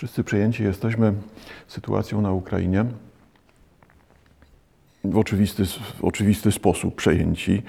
Wszyscy 0.00 0.24
przejęci 0.24 0.62
jesteśmy 0.62 1.12
sytuacją 1.68 2.20
na 2.20 2.32
Ukrainie. 2.32 2.84
W 5.04 5.18
oczywisty, 5.18 5.66
w 5.66 6.04
oczywisty 6.04 6.52
sposób 6.52 6.94
przejęci. 6.94 7.62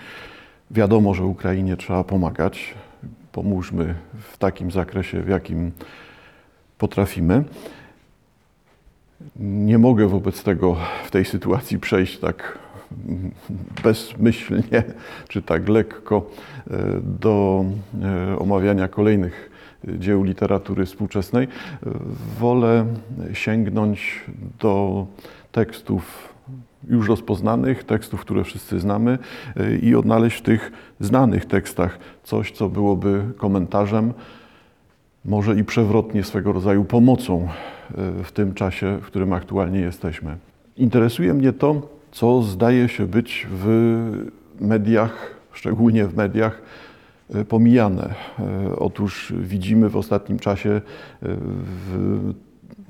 Wiadomo, 0.71 1.13
że 1.13 1.25
Ukrainie 1.25 1.77
trzeba 1.77 2.03
pomagać. 2.03 2.73
Pomóżmy 3.31 3.95
w 4.31 4.37
takim 4.37 4.71
zakresie, 4.71 5.21
w 5.21 5.27
jakim 5.27 5.71
potrafimy. 6.77 7.43
Nie 9.35 9.77
mogę 9.77 10.07
wobec 10.07 10.43
tego 10.43 10.77
w 11.05 11.11
tej 11.11 11.25
sytuacji 11.25 11.79
przejść 11.79 12.19
tak 12.19 12.59
bezmyślnie 13.83 14.83
czy 15.27 15.41
tak 15.41 15.69
lekko 15.69 16.29
e, 16.69 16.77
do 17.19 17.65
e, 18.03 18.39
omawiania 18.39 18.87
kolejnych 18.87 19.50
dzieł 19.99 20.23
literatury 20.23 20.85
współczesnej. 20.85 21.47
Wolę 22.39 22.85
sięgnąć 23.33 24.25
do 24.59 25.05
tekstów 25.51 26.33
już 26.89 27.07
rozpoznanych, 27.07 27.83
tekstów, 27.83 28.21
które 28.21 28.43
wszyscy 28.43 28.79
znamy 28.79 29.17
e, 29.57 29.75
i 29.75 29.95
odnaleźć 29.95 30.37
w 30.37 30.41
tych 30.41 30.71
znanych 30.99 31.45
tekstach 31.45 31.99
coś, 32.23 32.51
co 32.51 32.69
byłoby 32.69 33.23
komentarzem, 33.37 34.13
może 35.25 35.55
i 35.55 35.63
przewrotnie 35.63 36.23
swego 36.23 36.53
rodzaju 36.53 36.83
pomocą 36.83 37.47
w 38.23 38.31
tym 38.31 38.53
czasie, 38.53 38.97
w 39.01 39.05
którym 39.05 39.33
aktualnie 39.33 39.79
jesteśmy. 39.79 40.37
Interesuje 40.77 41.33
mnie 41.33 41.53
to, 41.53 41.89
co 42.11 42.41
zdaje 42.41 42.89
się 42.89 43.07
być 43.07 43.47
w 43.51 43.67
mediach, 44.59 45.35
szczególnie 45.53 46.07
w 46.07 46.15
mediach, 46.15 46.61
e, 46.61 46.90
pomijane. 47.49 48.13
E, 48.39 48.75
otóż 48.75 49.33
widzimy 49.37 49.89
w 49.89 49.97
ostatnim 49.97 50.39
czasie 50.39 50.69
e, 50.69 50.81
w 51.21 52.33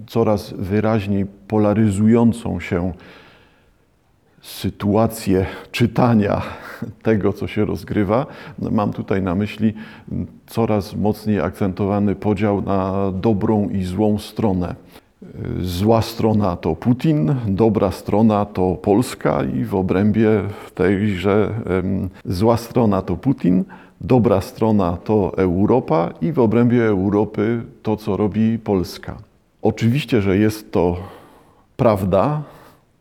coraz 0.08 0.54
wyraźniej 0.54 1.26
polaryzującą 1.48 2.60
się 2.60 2.94
sytuację 4.42 5.46
czytania 5.72 6.42
tego, 7.04 7.34
co 7.34 7.48
się 7.48 7.66
rozgrywa. 7.66 8.26
Mam 8.72 8.94
tutaj 8.94 9.22
na 9.22 9.36
myśli 9.36 9.74
coraz 10.48 10.96
mocniej 10.96 11.40
akcentowany 11.40 12.16
podział 12.16 12.62
na 12.62 13.12
dobrą 13.12 13.70
i 13.70 13.84
złą 13.84 14.20
stronę. 14.20 14.76
Zła 15.62 16.02
strona 16.02 16.56
to 16.56 16.76
Putin, 16.76 17.36
dobra 17.48 17.92
strona 17.92 18.46
to 18.46 18.76
Polska 18.76 19.44
i 19.44 19.64
w 19.64 19.76
obrębie 19.76 20.30
tejże 20.76 21.54
zła 22.26 22.58
strona 22.58 23.02
to 23.02 23.16
Putin, 23.16 23.64
dobra 24.02 24.42
strona 24.42 24.98
to 24.98 25.32
Europa 25.38 26.10
i 26.22 26.32
w 26.32 26.40
obrębie 26.40 26.86
Europy 26.86 27.62
to, 27.84 27.98
co 27.98 28.18
robi 28.18 28.60
Polska. 28.60 29.18
Oczywiście, 29.62 30.22
że 30.22 30.38
jest 30.38 30.72
to 30.72 30.98
prawda, 31.78 32.44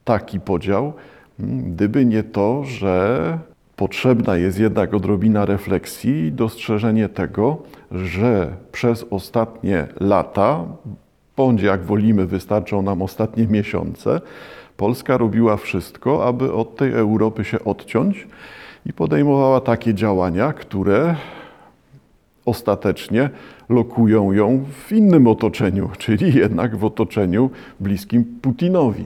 taki 0.04 0.40
podział, 0.40 0.92
gdyby 1.38 2.04
nie 2.04 2.22
to, 2.22 2.64
że 2.64 3.38
potrzebna 3.76 4.36
jest 4.36 4.58
jednak 4.58 4.94
odrobina 4.94 5.44
refleksji 5.44 6.26
i 6.26 6.32
dostrzeżenie 6.32 7.08
tego, 7.08 7.58
że 7.92 8.52
przez 8.72 9.04
ostatnie 9.10 9.86
lata 10.00 10.64
bądź 11.36 11.62
jak 11.62 11.84
wolimy, 11.84 12.26
wystarczą 12.26 12.82
nam 12.82 13.02
ostatnie 13.02 13.46
miesiące, 13.46 14.20
Polska 14.76 15.16
robiła 15.16 15.56
wszystko, 15.56 16.26
aby 16.26 16.52
od 16.52 16.76
tej 16.76 16.92
Europy 16.92 17.44
się 17.44 17.64
odciąć 17.64 18.26
i 18.86 18.92
podejmowała 18.92 19.60
takie 19.60 19.94
działania, 19.94 20.52
które 20.52 21.16
ostatecznie 22.46 23.30
lokują 23.68 24.32
ją 24.32 24.64
w 24.86 24.92
innym 24.92 25.26
otoczeniu, 25.26 25.90
czyli 25.98 26.34
jednak 26.34 26.76
w 26.76 26.84
otoczeniu 26.84 27.50
bliskim 27.80 28.24
Putinowi. 28.42 29.04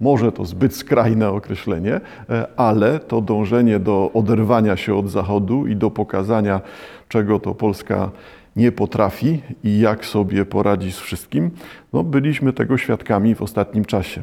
Może 0.00 0.32
to 0.32 0.44
zbyt 0.44 0.76
skrajne 0.76 1.30
określenie, 1.30 2.00
e, 2.30 2.46
ale 2.56 2.98
to 2.98 3.20
dążenie 3.20 3.78
do 3.78 4.10
oderwania 4.14 4.76
się 4.76 4.94
od 4.94 5.10
Zachodu 5.10 5.66
i 5.66 5.76
do 5.76 5.90
pokazania, 5.90 6.60
czego 7.08 7.38
to 7.38 7.54
Polska 7.54 8.10
nie 8.56 8.72
potrafi 8.72 9.42
i 9.64 9.80
jak 9.80 10.06
sobie 10.06 10.44
poradzi 10.44 10.92
z 10.92 10.98
wszystkim, 10.98 11.50
no 11.92 12.04
byliśmy 12.04 12.52
tego 12.52 12.78
świadkami 12.78 13.34
w 13.34 13.42
ostatnim 13.42 13.84
czasie. 13.84 14.22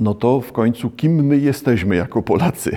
No 0.00 0.14
to 0.14 0.40
w 0.40 0.52
końcu 0.52 0.90
kim 0.90 1.24
my 1.26 1.38
jesteśmy 1.38 1.96
jako 1.96 2.22
Polacy? 2.22 2.76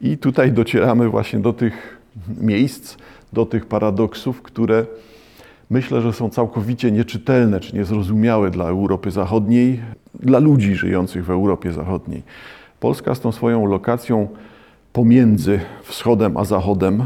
I 0.00 0.18
tutaj 0.18 0.52
docieramy 0.52 1.08
właśnie 1.08 1.38
do 1.38 1.52
tych 1.52 1.98
miejsc, 2.40 2.96
do 3.32 3.46
tych 3.46 3.66
paradoksów, 3.66 4.42
które 4.42 4.86
myślę, 5.70 6.02
że 6.02 6.12
są 6.12 6.30
całkowicie 6.30 6.90
nieczytelne 6.92 7.60
czy 7.60 7.76
niezrozumiałe 7.76 8.50
dla 8.50 8.64
Europy 8.64 9.10
Zachodniej, 9.10 9.80
dla 10.14 10.38
ludzi 10.38 10.74
żyjących 10.74 11.24
w 11.24 11.30
Europie 11.30 11.72
Zachodniej. 11.72 12.22
Polska 12.80 13.14
z 13.14 13.20
tą 13.20 13.32
swoją 13.32 13.66
lokacją 13.66 14.28
pomiędzy 14.92 15.60
wschodem 15.82 16.36
a 16.36 16.44
zachodem 16.44 17.04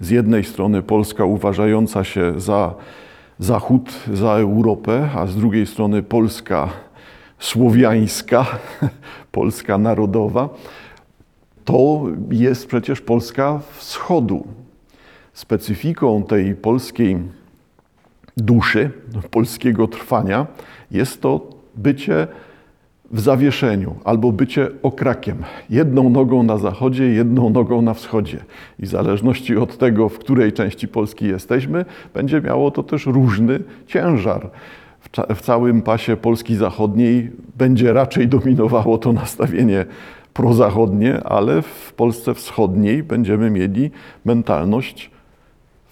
z 0.00 0.10
jednej 0.10 0.44
strony 0.44 0.82
Polska 0.82 1.24
uważająca 1.24 2.04
się 2.04 2.40
za 2.40 2.74
Zachód, 3.38 3.92
za 4.12 4.32
Europę, 4.32 5.10
a 5.14 5.26
z 5.26 5.36
drugiej 5.36 5.66
strony 5.66 6.02
Polska 6.02 6.68
słowiańska, 7.38 8.46
Polska 9.32 9.78
narodowa, 9.78 10.48
to 11.68 12.02
jest 12.30 12.66
przecież 12.66 13.00
Polska 13.00 13.60
wschodu. 13.72 14.46
Specyfiką 15.32 16.22
tej 16.22 16.54
polskiej 16.54 17.18
duszy, 18.36 18.90
polskiego 19.30 19.88
trwania 19.88 20.46
jest 20.90 21.22
to 21.22 21.50
bycie 21.76 22.26
w 23.10 23.20
zawieszeniu 23.20 23.94
albo 24.04 24.32
bycie 24.32 24.68
okrakiem. 24.82 25.44
Jedną 25.70 26.10
nogą 26.10 26.42
na 26.42 26.58
zachodzie, 26.58 27.04
jedną 27.04 27.50
nogą 27.50 27.82
na 27.82 27.94
wschodzie. 27.94 28.44
I 28.78 28.86
w 28.86 28.88
zależności 28.88 29.56
od 29.56 29.78
tego, 29.78 30.08
w 30.08 30.18
której 30.18 30.52
części 30.52 30.88
Polski 30.88 31.26
jesteśmy, 31.26 31.84
będzie 32.14 32.40
miało 32.40 32.70
to 32.70 32.82
też 32.82 33.06
różny 33.06 33.60
ciężar. 33.86 34.50
W, 35.34 35.40
całym 35.40 35.82
pasie 35.82 36.16
Polski 36.16 36.56
Zachodniej 36.56 37.30
będzie 37.56 37.92
raczej 37.92 38.28
dominowało 38.28 38.98
to 38.98 39.12
nastawienie 39.12 39.84
prozachodnie, 40.38 41.24
ale 41.24 41.62
w 41.62 41.92
Polsce 41.96 42.34
Wschodniej 42.34 43.02
będziemy 43.02 43.50
mieli 43.50 43.90
mentalność 44.24 45.10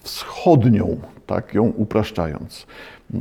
wschodnią, 0.01 0.97
tak 1.27 1.55
ją 1.55 1.65
upraszczając. 1.65 2.67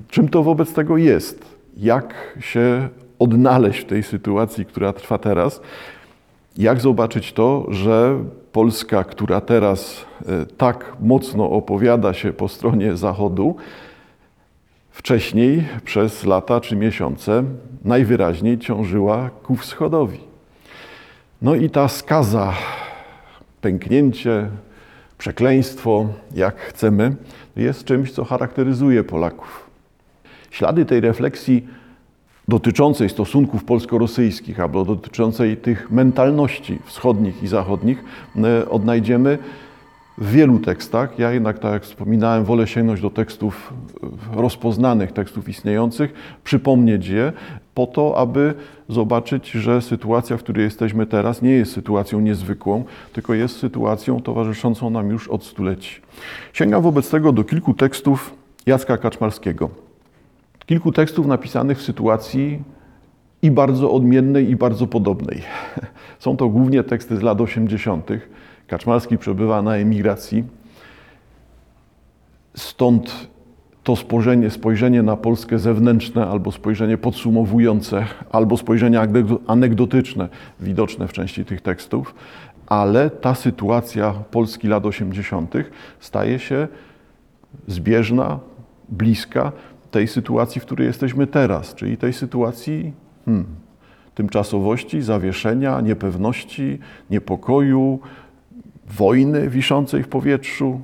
Czym 0.10 0.30
to 0.30 0.44
wobec 0.44 0.74
tego 0.74 0.98
jest? 0.98 1.46
Jak 1.78 2.38
się 2.40 2.90
odnaleźć 3.20 3.80
w 3.80 3.86
tej 3.86 4.04
sytuacji, 4.04 4.66
która 4.66 4.94
trwa 4.94 5.18
teraz. 5.18 5.62
Jak 6.58 6.82
zobaczyć 6.82 7.34
to, 7.34 7.66
że 7.70 8.20
Polska, 8.52 9.04
która 9.04 9.42
teraz 9.42 10.06
e, 10.26 10.46
tak 10.46 10.94
mocno 11.00 11.50
opowiada 11.52 12.14
się 12.14 12.34
po 12.34 12.48
stronie 12.48 12.96
Zachodu, 12.96 13.56
wcześniej 14.92 15.64
przez 15.84 16.26
lata 16.26 16.62
czy 16.62 16.76
miesiące 16.76 17.44
najwyraźniej 17.86 18.60
ciążyła 18.60 19.30
ku 19.30 19.56
wschodowi. 19.56 20.35
No 21.42 21.56
i 21.56 21.70
ta 21.70 21.88
skaza, 21.88 22.54
pęknięcie, 23.62 24.50
przekleństwo, 25.18 26.08
jak 26.36 26.60
chcemy, 26.60 27.16
jest 27.56 27.84
czymś, 27.84 28.12
co 28.12 28.26
charakteryzuje 28.26 29.04
Polaków. 29.04 29.70
Ślady 30.52 30.86
tej 30.86 31.02
refleksji 31.02 31.68
dotyczącej 32.48 33.10
stosunków 33.10 33.64
polsko-rosyjskich 33.64 34.60
albo 34.60 34.86
dotyczącej 34.86 35.58
tych 35.58 35.92
mentalności 35.92 36.80
wschodnich 36.86 37.44
i 37.44 37.48
zachodnich 37.48 38.04
e, 38.36 38.70
odnajdziemy 38.70 39.38
w 40.18 40.32
wielu 40.32 40.60
tekstach. 40.60 41.20
Ja 41.20 41.32
jednak, 41.32 41.60
tak 41.60 41.74
jak 41.74 41.84
wspominałem, 41.84 42.46
wolę 42.46 42.68
sięgnąć 42.68 43.02
do 43.02 43.10
tekstów 43.10 43.74
e, 44.34 44.42
rozpoznanych, 44.42 45.12
tekstów 45.12 45.50
istniejących, 45.50 46.14
przypomnieć 46.44 47.08
je 47.08 47.34
po 47.76 47.88
to, 47.88 48.18
aby 48.18 48.54
zobaczyć, 48.90 49.52
że 49.52 49.82
sytuacja, 49.82 50.38
w 50.38 50.44
której 50.44 50.64
jesteśmy 50.64 51.06
teraz, 51.06 51.42
nie 51.42 51.52
jest 51.52 51.74
sytuacją 51.74 52.20
niezwykłą, 52.20 52.84
tylko 53.14 53.34
jest 53.34 53.58
sytuacją 53.58 54.22
towarzyszącą 54.22 54.90
nam 54.90 55.10
już 55.10 55.28
od 55.28 55.44
stuleci. 55.44 56.02
Sięgam 56.54 56.82
wobec 56.82 57.10
tego 57.10 57.32
do 57.32 57.44
kilku 57.44 57.74
tekstów 57.74 58.34
Jacka 58.66 58.98
Kaczmarskiego 58.98 59.86
kilku 60.66 60.92
tekstów 60.92 61.28
napisanych 61.28 61.78
w 61.78 61.82
sytuacji 61.82 62.64
i 63.42 63.52
bardzo 63.52 63.92
odmiennej, 63.92 64.50
i 64.50 64.56
bardzo 64.56 64.88
podobnej. 64.88 65.42
Są 66.20 66.38
to 66.38 66.50
głównie 66.50 66.84
teksty 66.84 67.18
z 67.18 67.22
lat 67.22 67.42
80. 67.42 68.10
Kaczmarski 68.68 69.18
przebywa 69.18 69.62
na 69.62 69.76
emigracji. 69.76 70.44
Stąd 72.56 73.28
to 73.86 73.96
spojrzenie, 73.96 74.50
spojrzenie 74.50 75.04
na 75.04 75.18
Polskę 75.18 75.60
zewnętrzne, 75.60 76.28
albo 76.28 76.52
spojrzenie 76.52 76.98
podsumowujące, 76.98 78.06
albo 78.32 78.58
spojrzenie 78.58 79.00
anegdotyczne, 79.48 80.30
widoczne 80.60 81.08
w 81.08 81.14
części 81.14 81.46
tych 81.46 81.62
tekstów, 81.62 82.16
ale 82.68 83.10
ta 83.10 83.36
sytuacja 83.36 84.14
Polski 84.32 84.68
lat 84.68 84.86
80. 84.86 85.54
staje 86.00 86.40
się 86.40 86.68
zbieżna, 87.68 88.40
bliska 88.90 89.52
tej 89.92 90.08
sytuacji, 90.08 90.62
w 90.62 90.66
której 90.66 90.88
jesteśmy 90.88 91.28
teraz, 91.28 91.76
czyli 91.76 91.98
tej 91.98 92.14
sytuacji 92.14 92.94
hmm, 93.26 93.46
tymczasowości, 94.16 95.02
zawieszenia, 95.02 95.82
niepewności, 95.82 96.80
niepokoju, 97.10 98.00
wojny 98.88 99.50
wiszącej 99.50 100.04
w 100.04 100.08
powietrzu. 100.08 100.82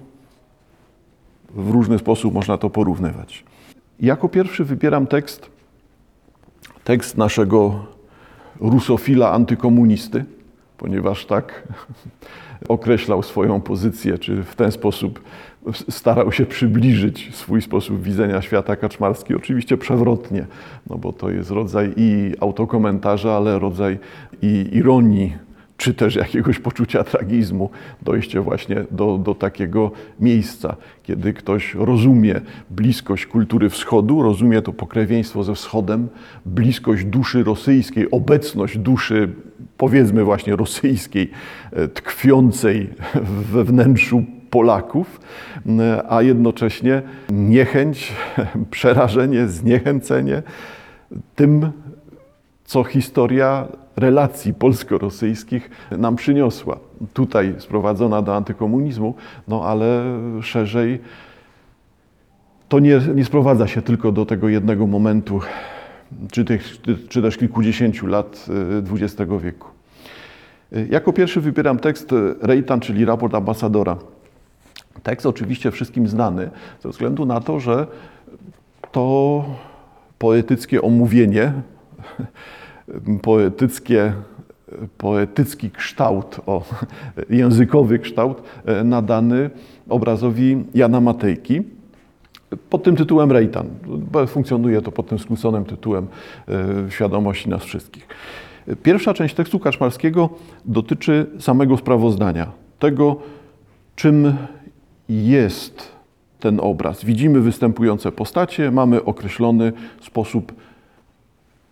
W 1.56 1.70
różny 1.70 2.00
sposób 2.00 2.34
można 2.34 2.58
to 2.58 2.70
porównywać. 2.70 3.44
Jako 4.00 4.30
pierwszy 4.30 4.66
wybieram 4.66 5.08
tekst, 5.08 5.50
tekst 6.84 7.18
naszego 7.18 7.86
rusofila 8.60 9.32
antykomunisty, 9.32 10.26
ponieważ 10.78 11.26
tak 11.26 11.68
określał 12.70 13.24
swoją 13.24 13.62
pozycję, 13.62 14.18
czy 14.18 14.44
w 14.44 14.56
ten 14.56 14.72
sposób 14.72 15.22
starał 15.90 16.32
się 16.32 16.46
przybliżyć 16.46 17.36
swój 17.36 17.62
sposób 17.62 18.04
widzenia 18.04 18.42
świata 18.42 18.76
Kaczmarski, 18.76 19.36
oczywiście 19.36 19.78
przewrotnie, 19.78 20.46
no 20.90 20.98
bo 20.98 21.14
to 21.14 21.30
jest 21.30 21.52
rodzaj 21.52 21.94
i 21.98 22.34
autokomentarza, 22.40 23.34
ale 23.34 23.60
rodzaj 23.60 24.00
i 24.42 24.70
ironii, 24.72 25.38
czy 25.82 25.94
też 25.94 26.16
jakiegoś 26.16 26.60
poczucia 26.60 27.04
tragizmu, 27.04 27.70
dojście 28.02 28.42
właśnie 28.42 28.86
do, 28.92 29.18
do 29.18 29.36
takiego 29.36 29.92
miejsca, 30.20 30.76
kiedy 31.04 31.34
ktoś 31.34 31.76
rozumie 31.76 32.42
bliskość 32.70 33.26
kultury 33.26 33.70
wschodu, 33.70 34.22
rozumie 34.22 34.62
to 34.62 34.74
pokrewieństwo 34.74 35.44
ze 35.44 35.56
wschodem, 35.56 36.08
bliskość 36.46 37.06
duszy 37.06 37.44
rosyjskiej, 37.44 38.12
obecność 38.12 38.78
duszy, 38.78 39.30
powiedzmy 39.78 40.24
właśnie 40.24 40.56
rosyjskiej, 40.56 41.32
e, 41.72 41.88
tkwiącej 41.88 42.90
we 43.52 43.64
wnętrzu 43.64 44.24
Polaków, 44.50 45.22
a 46.10 46.22
jednocześnie 46.22 47.02
niechęć, 47.30 48.14
przerażenie, 48.72 49.48
zniechęcenie 49.48 50.44
tym, 51.36 51.72
co 52.66 52.84
historia 52.84 53.68
relacji 53.96 54.54
polsko-rosyjskich 54.54 55.70
nam 55.92 56.16
przyniosła. 56.16 56.80
Tutaj 57.14 57.56
sprowadzona 57.58 58.22
do 58.22 58.36
antykomunizmu, 58.36 59.14
no 59.48 59.64
ale 59.66 60.04
szerzej 60.42 61.00
to 62.70 62.80
nie, 62.80 63.02
nie 63.16 63.26
sprowadza 63.26 63.68
się 63.68 63.82
tylko 63.82 64.12
do 64.12 64.26
tego 64.26 64.50
jednego 64.50 64.88
momentu, 64.88 65.40
czy, 66.32 66.46
tych, 66.46 66.64
czy 67.10 67.22
też 67.22 67.38
kilkudziesięciu 67.38 68.08
lat 68.08 68.46
XX 68.92 69.32
wieku. 69.42 69.68
Jako 70.90 71.14
pierwszy 71.14 71.42
wybieram 71.42 71.80
tekst 71.80 72.10
Rejtan, 72.42 72.80
czyli 72.80 73.06
raport 73.06 73.36
ambasadora. 73.36 73.98
Tekst 75.04 75.26
oczywiście 75.26 75.72
wszystkim 75.72 76.08
znany, 76.08 76.50
ze 76.84 76.90
względu 76.90 77.26
na 77.26 77.42
to, 77.42 77.60
że 77.60 77.88
to 78.92 79.46
poetyckie 80.20 80.82
omówienie, 80.82 81.54
poetyckie, 83.22 84.14
poetycki 84.98 85.72
kształt, 85.72 86.40
o, 86.46 86.64
językowy 87.30 88.00
kształt 88.00 88.42
e, 88.66 88.84
nadany 88.84 89.50
obrazowi 89.90 90.64
Jana 90.74 91.02
Matejki 91.02 91.62
pod 92.70 92.84
tym 92.84 92.96
tytułem 92.96 93.32
Rejtan. 93.32 93.68
Funkcjonuje 94.28 94.82
to 94.82 94.92
pod 94.92 95.08
tym 95.08 95.20
skróconym 95.20 95.66
tytułem 95.66 96.08
e, 96.88 96.92
świadomości 96.92 97.50
nas 97.50 97.64
wszystkich. 97.64 98.08
Pierwsza 98.84 99.14
część 99.14 99.36
tekstu 99.36 99.60
Kaczmarskiego 99.60 100.30
dotyczy 100.66 101.26
samego 101.40 101.78
sprawozdania, 101.78 102.52
tego, 102.80 103.16
czym 103.96 104.34
jest 105.10 105.92
ten 106.40 106.60
obraz. 106.60 107.06
Widzimy 107.06 107.42
występujące 107.42 108.12
postacie, 108.12 108.72
mamy 108.72 109.04
określony 109.04 109.74
sposób 110.02 110.54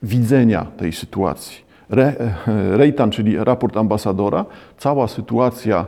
widzenia 0.04 0.66
tej 0.78 0.92
sytuacji. 0.92 1.58
Re, 1.90 2.14
Rejtan, 2.82 3.12
czyli 3.12 3.44
raport 3.44 3.78
ambasadora, 3.78 4.46
cała 4.78 5.08
sytuacja 5.08 5.86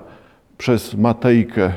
przez 0.58 0.94
Matejkę 0.94 1.72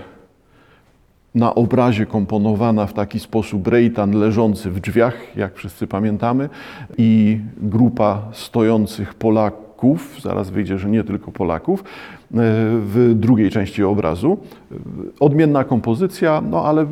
na 1.34 1.54
obrazie 1.54 2.06
komponowana 2.06 2.86
w 2.86 2.92
taki 2.92 3.20
sposób 3.20 3.68
Rejtan 3.68 4.12
leżący 4.12 4.70
w 4.70 4.80
drzwiach, 4.80 5.36
jak 5.36 5.54
wszyscy 5.54 5.86
pamiętamy, 5.86 6.48
i 6.98 7.40
grupa 7.56 8.22
stojących 8.32 9.14
Polaków, 9.14 10.20
zaraz 10.22 10.50
wyjdzie, 10.50 10.78
że 10.78 10.90
nie 10.90 11.04
tylko 11.04 11.32
Polaków, 11.32 11.80
e, 11.80 11.84
w 12.80 13.12
drugiej 13.16 13.50
części 13.50 13.84
obrazu. 13.84 14.38
Odmienna 15.20 15.64
kompozycja, 15.64 16.40
no 16.50 16.64
ale 16.64 16.86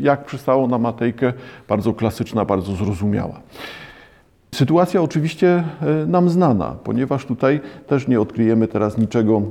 jak 0.00 0.24
przystało 0.24 0.68
na 0.68 0.78
Matejkę, 0.78 1.32
bardzo 1.68 1.92
klasyczna, 1.92 2.44
bardzo 2.44 2.76
zrozumiała. 2.76 3.40
Sytuacja 4.54 5.02
oczywiście 5.02 5.64
e, 5.82 6.06
nam 6.06 6.28
znana, 6.28 6.76
ponieważ 6.84 7.26
tutaj 7.26 7.60
też 7.86 8.08
nie 8.08 8.20
odkryjemy 8.20 8.68
teraz 8.68 8.98
niczego, 8.98 9.42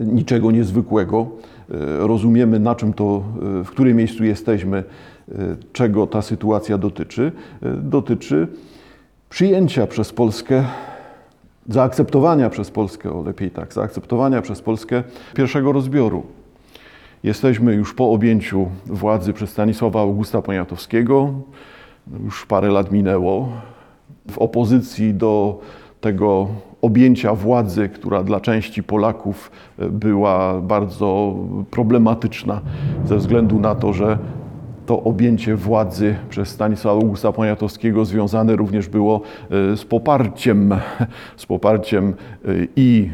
niczego 0.00 0.50
niezwykłego. 0.50 1.26
E, 1.70 2.06
rozumiemy, 2.06 2.58
na 2.58 2.74
czym 2.74 2.92
to, 2.92 3.22
e, 3.60 3.64
w 3.64 3.70
którym 3.70 3.96
miejscu 3.96 4.24
jesteśmy, 4.24 4.84
czego 5.72 6.06
ta 6.06 6.22
sytuacja 6.22 6.78
dotyczy. 6.78 7.32
Dotyczy 7.82 8.48
przyjęcia 9.30 9.86
przez 9.86 10.12
Polskę, 10.12 10.64
zaakceptowania 11.68 12.50
przez 12.50 12.70
Polskę, 12.70 13.12
o 13.12 13.22
lepiej 13.22 13.50
tak, 13.50 13.74
zaakceptowania 13.74 14.42
przez 14.42 14.62
Polskę 14.62 15.02
pierwszego 15.34 15.72
rozbioru. 15.72 16.22
Jesteśmy 17.22 17.74
już 17.74 17.94
po 17.94 18.12
objęciu 18.12 18.68
władzy 18.86 19.32
przez 19.32 19.50
Stanisława 19.50 20.00
Augusta 20.00 20.42
Poniatowskiego 20.42 21.34
już 22.24 22.46
parę 22.46 22.68
lat 22.68 22.92
minęło, 22.92 23.48
w 24.30 24.38
opozycji 24.38 25.14
do 25.14 25.60
tego 26.00 26.48
objęcia 26.82 27.34
władzy, 27.34 27.88
która 27.88 28.22
dla 28.22 28.40
części 28.40 28.82
Polaków 28.82 29.50
e, 29.78 29.88
była 29.88 30.60
bardzo 30.60 31.34
problematyczna 31.70 32.60
ze 33.04 33.16
względu 33.16 33.60
na 33.60 33.74
to, 33.74 33.92
że 33.92 34.18
to 34.86 35.02
objęcie 35.02 35.56
władzy 35.56 36.14
przez 36.30 36.48
Stanisława 36.48 37.00
Augusta 37.00 37.32
Poniatowskiego 37.32 38.04
związane 38.04 38.56
również 38.56 38.88
było 38.88 39.20
e, 39.50 39.76
z 39.76 39.84
poparciem, 39.84 40.74
z 41.36 41.46
poparciem 41.46 42.08
e, 42.08 42.48
i 42.76 43.10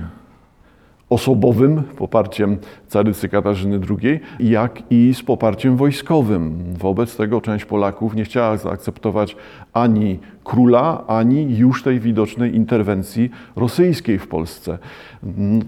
osobowym 1.11 1.83
poparciem 1.83 2.59
carycy 2.89 3.29
Katarzyny 3.29 3.81
II, 3.91 4.21
jak 4.41 4.83
i 4.91 5.15
z 5.15 5.23
poparciem 5.23 5.77
wojskowym. 5.77 6.65
Wobec 6.79 7.17
tego 7.17 7.41
część 7.41 7.65
Polaków 7.65 8.15
nie 8.15 8.25
chciała 8.25 8.57
zaakceptować 8.57 9.37
ani 9.73 10.19
króla, 10.45 11.05
ani 11.07 11.57
już 11.57 11.83
tej 11.83 12.01
widocznej 12.01 12.55
interwencji 12.55 13.31
rosyjskiej 13.57 14.19
w 14.19 14.29
Polsce. 14.29 14.79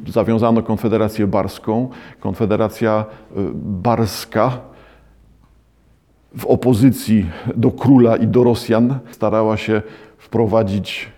Zawiązano 0.08 0.62
Konfederację 0.62 1.26
Barską. 1.26 1.88
Konfederacja 2.20 3.04
y, 3.30 3.34
Barska 3.54 4.58
w 6.36 6.46
opozycji 6.46 7.26
do 7.56 7.70
króla 7.70 8.16
i 8.16 8.26
do 8.26 8.44
Rosjan 8.44 8.98
starała 9.10 9.56
się 9.56 9.82
wprowadzić 10.18 11.08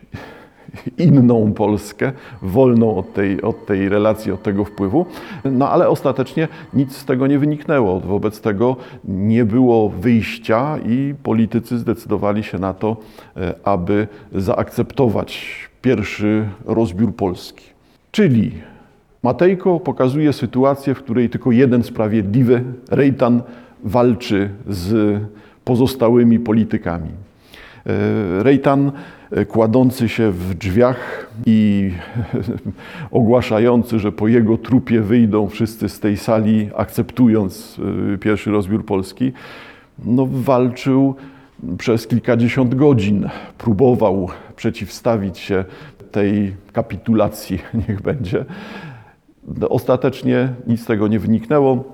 inną 0.99 1.52
Polskę, 1.52 2.12
wolną 2.43 2.97
od 2.97 3.14
tej, 3.14 3.43
od 3.43 3.66
tej 3.66 3.88
relacji, 3.88 4.33
od 4.33 4.43
tego 4.43 4.64
wpływu. 4.64 5.07
No 5.45 5.71
ale 5.71 5.88
ostatecznie 5.88 6.49
nic 6.75 6.97
z 6.97 7.04
tego 7.04 7.26
nie 7.26 7.38
wyniknęło. 7.38 8.00
Wobec 8.00 8.40
tego 8.40 8.76
nie 9.04 9.45
było 9.45 9.88
wyjścia 9.88 10.78
i 10.87 11.14
politycy 11.23 11.78
zdecydowali 11.78 12.43
się 12.43 12.59
na 12.59 12.75
to, 12.75 12.97
e, 13.37 13.54
aby 13.64 14.09
zaakceptować 14.33 15.47
pierwszy 15.83 16.49
rozbiór 16.64 17.14
Polski. 17.14 17.64
Czyli 18.11 18.52
Matejko 19.23 19.81
pokazuje 19.81 20.33
sytuację, 20.33 20.95
w 20.95 20.99
której 20.99 21.31
tylko 21.31 21.52
jeden 21.52 21.83
sprawiedliwy, 21.83 22.64
Rejtan, 22.90 23.43
walczy 23.85 24.50
z 24.69 25.21
pozostałymi 25.64 26.38
politykami. 26.38 27.11
E, 27.87 28.43
Rejtan 28.43 28.93
kładący 29.48 30.08
się 30.08 30.30
w 30.30 30.54
drzwiach 30.54 31.30
i 31.46 31.90
ogłaszający, 33.10 33.98
że 33.98 34.12
po 34.12 34.28
jego 34.28 34.58
trupie 34.58 35.00
wyjdą 35.00 35.48
wszyscy 35.48 35.88
z 35.88 36.00
tej 36.00 36.16
sali, 36.16 36.70
akceptując 36.76 37.80
e, 38.14 38.18
pierwszy 38.18 38.50
rozbiór 38.50 38.84
Polski, 38.84 39.32
no, 40.04 40.26
walczył 40.30 41.14
przez 41.78 42.06
kilkadziesiąt 42.06 42.74
godzin. 42.74 43.28
Próbował 43.58 44.28
przeciwstawić 44.56 45.38
się 45.38 45.64
tej 46.12 46.54
kapitulacji, 46.72 47.58
niech 47.88 48.02
będzie. 48.02 48.44
No, 49.60 49.68
ostatecznie 49.68 50.48
nic 50.66 50.82
z 50.82 50.86
tego 50.86 51.08
nie 51.08 51.18
wyniknęło. 51.18 51.84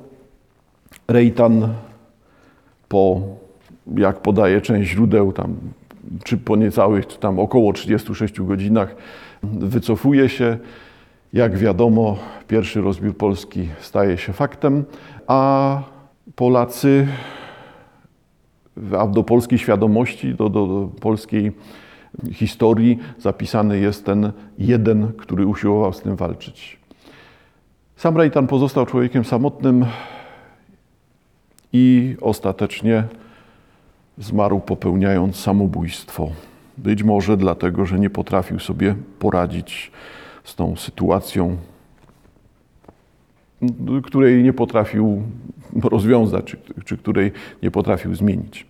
Rejtan 1.08 1.74
po, 2.88 3.20
jak 3.96 4.20
podaje 4.20 4.60
część 4.60 4.90
źródeł, 4.90 5.32
tam 5.32 5.56
czy 6.24 6.36
po 6.36 6.56
niecałych, 6.56 7.06
tam 7.06 7.38
około 7.38 7.72
36 7.72 8.40
godzinach 8.40 8.96
wycofuje 9.42 10.28
się. 10.28 10.58
Jak 11.32 11.56
wiadomo, 11.58 12.16
pierwszy 12.48 12.80
rozbiór 12.80 13.16
Polski 13.16 13.68
staje 13.80 14.18
się 14.18 14.32
faktem, 14.32 14.84
a 15.26 15.82
Polacy 16.36 17.06
a 18.98 19.06
do 19.06 19.22
polskiej 19.22 19.58
świadomości, 19.58 20.34
do, 20.34 20.48
do, 20.48 20.66
do 20.66 20.90
polskiej 21.00 21.52
historii 22.32 22.98
zapisany 23.18 23.78
jest 23.78 24.06
ten 24.06 24.32
jeden, 24.58 25.12
który 25.12 25.46
usiłował 25.46 25.92
z 25.92 26.00
tym 26.00 26.16
walczyć. 26.16 26.80
Sam 27.96 28.16
Rejtan 28.16 28.46
pozostał 28.46 28.86
człowiekiem 28.86 29.24
samotnym 29.24 29.86
i 31.72 32.16
ostatecznie 32.20 33.04
zmarł 34.20 34.60
popełniając 34.60 35.36
samobójstwo. 35.36 36.30
Być 36.78 37.02
może 37.02 37.36
dlatego, 37.36 37.86
że 37.86 37.98
nie 37.98 38.10
potrafił 38.10 38.58
sobie 38.58 38.94
poradzić 39.18 39.92
z 40.44 40.54
tą 40.54 40.76
sytuacją, 40.76 41.56
której 44.04 44.42
nie 44.42 44.52
potrafił 44.52 45.22
rozwiązać, 45.82 46.44
czy, 46.44 46.56
czy 46.84 46.96
której 46.96 47.32
nie 47.62 47.70
potrafił 47.70 48.14
zmienić. 48.14 48.66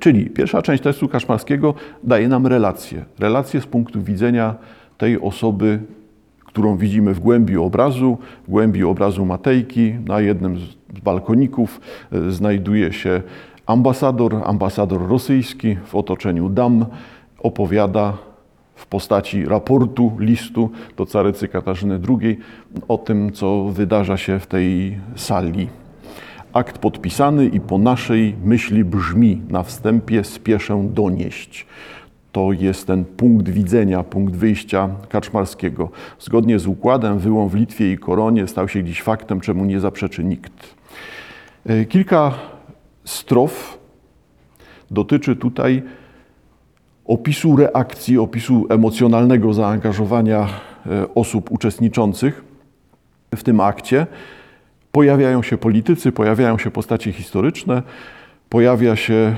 Czyli 0.00 0.30
pierwsza 0.30 0.62
część 0.62 0.82
testu 0.82 1.08
kaszmarskiego 1.08 1.74
daje 2.04 2.28
nam 2.28 2.46
relację. 2.46 3.04
Relację 3.18 3.60
z 3.60 3.66
punktu 3.66 4.02
widzenia 4.02 4.54
tej 4.98 5.20
osoby, 5.20 5.78
którą 6.38 6.76
widzimy 6.76 7.14
w 7.14 7.20
głębi 7.20 7.56
obrazu, 7.56 8.18
w 8.46 8.50
głębi 8.50 8.84
obrazu 8.84 9.24
Matejki. 9.24 9.94
Na 10.06 10.20
jednym 10.20 10.58
z 10.58 11.00
balkoników 11.04 11.80
e, 12.12 12.30
znajduje 12.30 12.92
się 12.92 13.22
ambasador, 13.72 14.42
ambasador 14.44 15.08
rosyjski 15.08 15.76
w 15.84 15.94
otoczeniu 15.94 16.48
dam, 16.48 16.86
opowiada 17.38 18.12
w 18.74 18.86
postaci 18.86 19.44
raportu, 19.44 20.12
listu 20.18 20.70
do 20.96 21.06
carycy 21.06 21.48
Katarzyny 21.48 22.00
II 22.08 22.38
o 22.88 22.98
tym, 22.98 23.32
co 23.32 23.64
wydarza 23.64 24.16
się 24.16 24.38
w 24.38 24.46
tej 24.46 24.98
sali. 25.16 25.68
Akt 26.52 26.78
podpisany 26.78 27.46
i 27.46 27.60
po 27.60 27.78
naszej 27.78 28.34
myśli 28.44 28.84
brzmi 28.84 29.40
na 29.48 29.62
wstępie 29.62 30.24
spieszę 30.24 30.88
donieść 30.94 31.66
to 32.32 32.52
jest 32.52 32.86
ten 32.86 33.04
punkt 33.04 33.48
widzenia, 33.48 34.02
punkt 34.02 34.34
wyjścia 34.34 34.88
Kaczmarskiego. 35.08 35.90
Zgodnie 36.18 36.58
z 36.58 36.66
układem 36.66 37.18
wyłom 37.18 37.48
w 37.48 37.54
Litwie 37.54 37.92
i 37.92 37.98
Koronie 37.98 38.46
stał 38.46 38.68
się 38.68 38.84
dziś 38.84 39.02
faktem, 39.02 39.40
czemu 39.40 39.64
nie 39.64 39.80
zaprzeczy 39.80 40.24
nikt. 40.24 40.74
E, 41.66 41.84
kilka 41.84 42.32
strof 43.04 43.78
dotyczy 44.90 45.36
tutaj 45.36 45.82
opisu 47.04 47.56
reakcji, 47.56 48.18
opisu 48.18 48.66
emocjonalnego 48.70 49.54
zaangażowania 49.54 50.48
e, 50.86 51.14
osób 51.14 51.50
uczestniczących 51.50 52.44
w 53.36 53.42
tym 53.42 53.60
akcie. 53.60 54.06
Pojawiają 54.92 55.42
się 55.42 55.58
politycy, 55.58 56.12
pojawiają 56.12 56.58
się 56.58 56.70
postacie 56.70 57.12
historyczne, 57.12 57.82
pojawia 58.48 58.96
się 58.96 59.34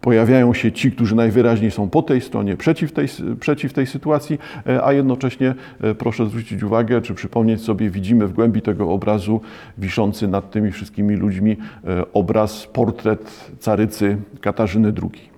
pojawiają 0.00 0.54
się 0.54 0.72
ci, 0.72 0.92
którzy 0.92 1.14
najwyraźniej 1.14 1.70
są 1.70 1.90
po 1.90 2.02
tej 2.02 2.20
stronie, 2.20 2.56
przeciw 2.56 2.92
tej, 2.92 3.06
przeciw 3.40 3.72
tej 3.72 3.86
sytuacji, 3.86 4.38
e, 4.66 4.84
a 4.84 4.92
jednocześnie 4.92 5.54
e, 5.80 5.94
proszę 5.94 6.26
zwrócić 6.26 6.62
uwagę, 6.62 7.02
czy 7.02 7.14
przypomnieć 7.14 7.62
sobie, 7.62 7.90
widzimy 7.90 8.26
w 8.26 8.32
głębi 8.32 8.62
tego 8.62 8.90
obrazu 8.90 9.40
wiszący 9.78 10.28
nad 10.28 10.50
tymi 10.50 10.72
wszystkimi 10.72 11.16
ludźmi 11.16 11.56
e, 11.84 12.12
obraz, 12.12 12.66
portret 12.66 13.50
carycy 13.58 14.16
Katarzyny 14.40 14.92
II. 15.02 15.30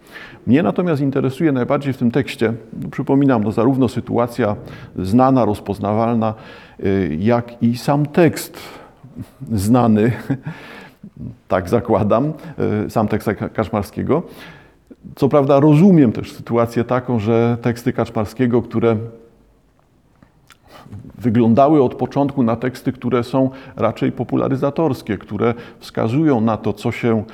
Mnie 0.46 0.62
natomiast 0.62 1.02
interesuje 1.02 1.52
najbardziej 1.52 1.92
w 1.92 1.96
tym 1.96 2.10
tekście, 2.10 2.52
no 2.82 2.88
przypominam, 2.88 3.44
no 3.44 3.52
zarówno 3.52 3.88
sytuacja 3.88 4.56
znana, 4.96 5.44
rozpoznawalna, 5.44 6.34
jak 7.18 7.62
i 7.62 7.78
sam 7.78 8.06
tekst 8.06 8.58
znany, 9.52 10.12
tak 11.48 11.68
zakładam, 11.68 12.32
e, 12.86 12.90
sam 12.90 13.08
tekst 13.08 13.30
Kaczmarskiego. 13.52 14.22
Co 15.14 15.28
prawda 15.28 15.60
rozumiem 15.60 16.12
też 16.12 16.32
sytuację 16.32 16.84
taką, 16.84 17.18
że 17.18 17.56
teksty 17.62 17.92
Kaczmarskiego, 17.92 18.62
które 18.62 18.96
wyglądały 21.18 21.82
od 21.82 21.94
początku 21.94 22.42
na 22.42 22.56
teksty, 22.56 22.92
które 22.92 23.24
są 23.24 23.50
raczej 23.76 24.12
popularyzatorskie, 24.12 25.18
które 25.18 25.54
wskazują 25.78 26.40
na 26.40 26.56
to, 26.56 26.72
co 26.72 26.92
się 26.92 27.24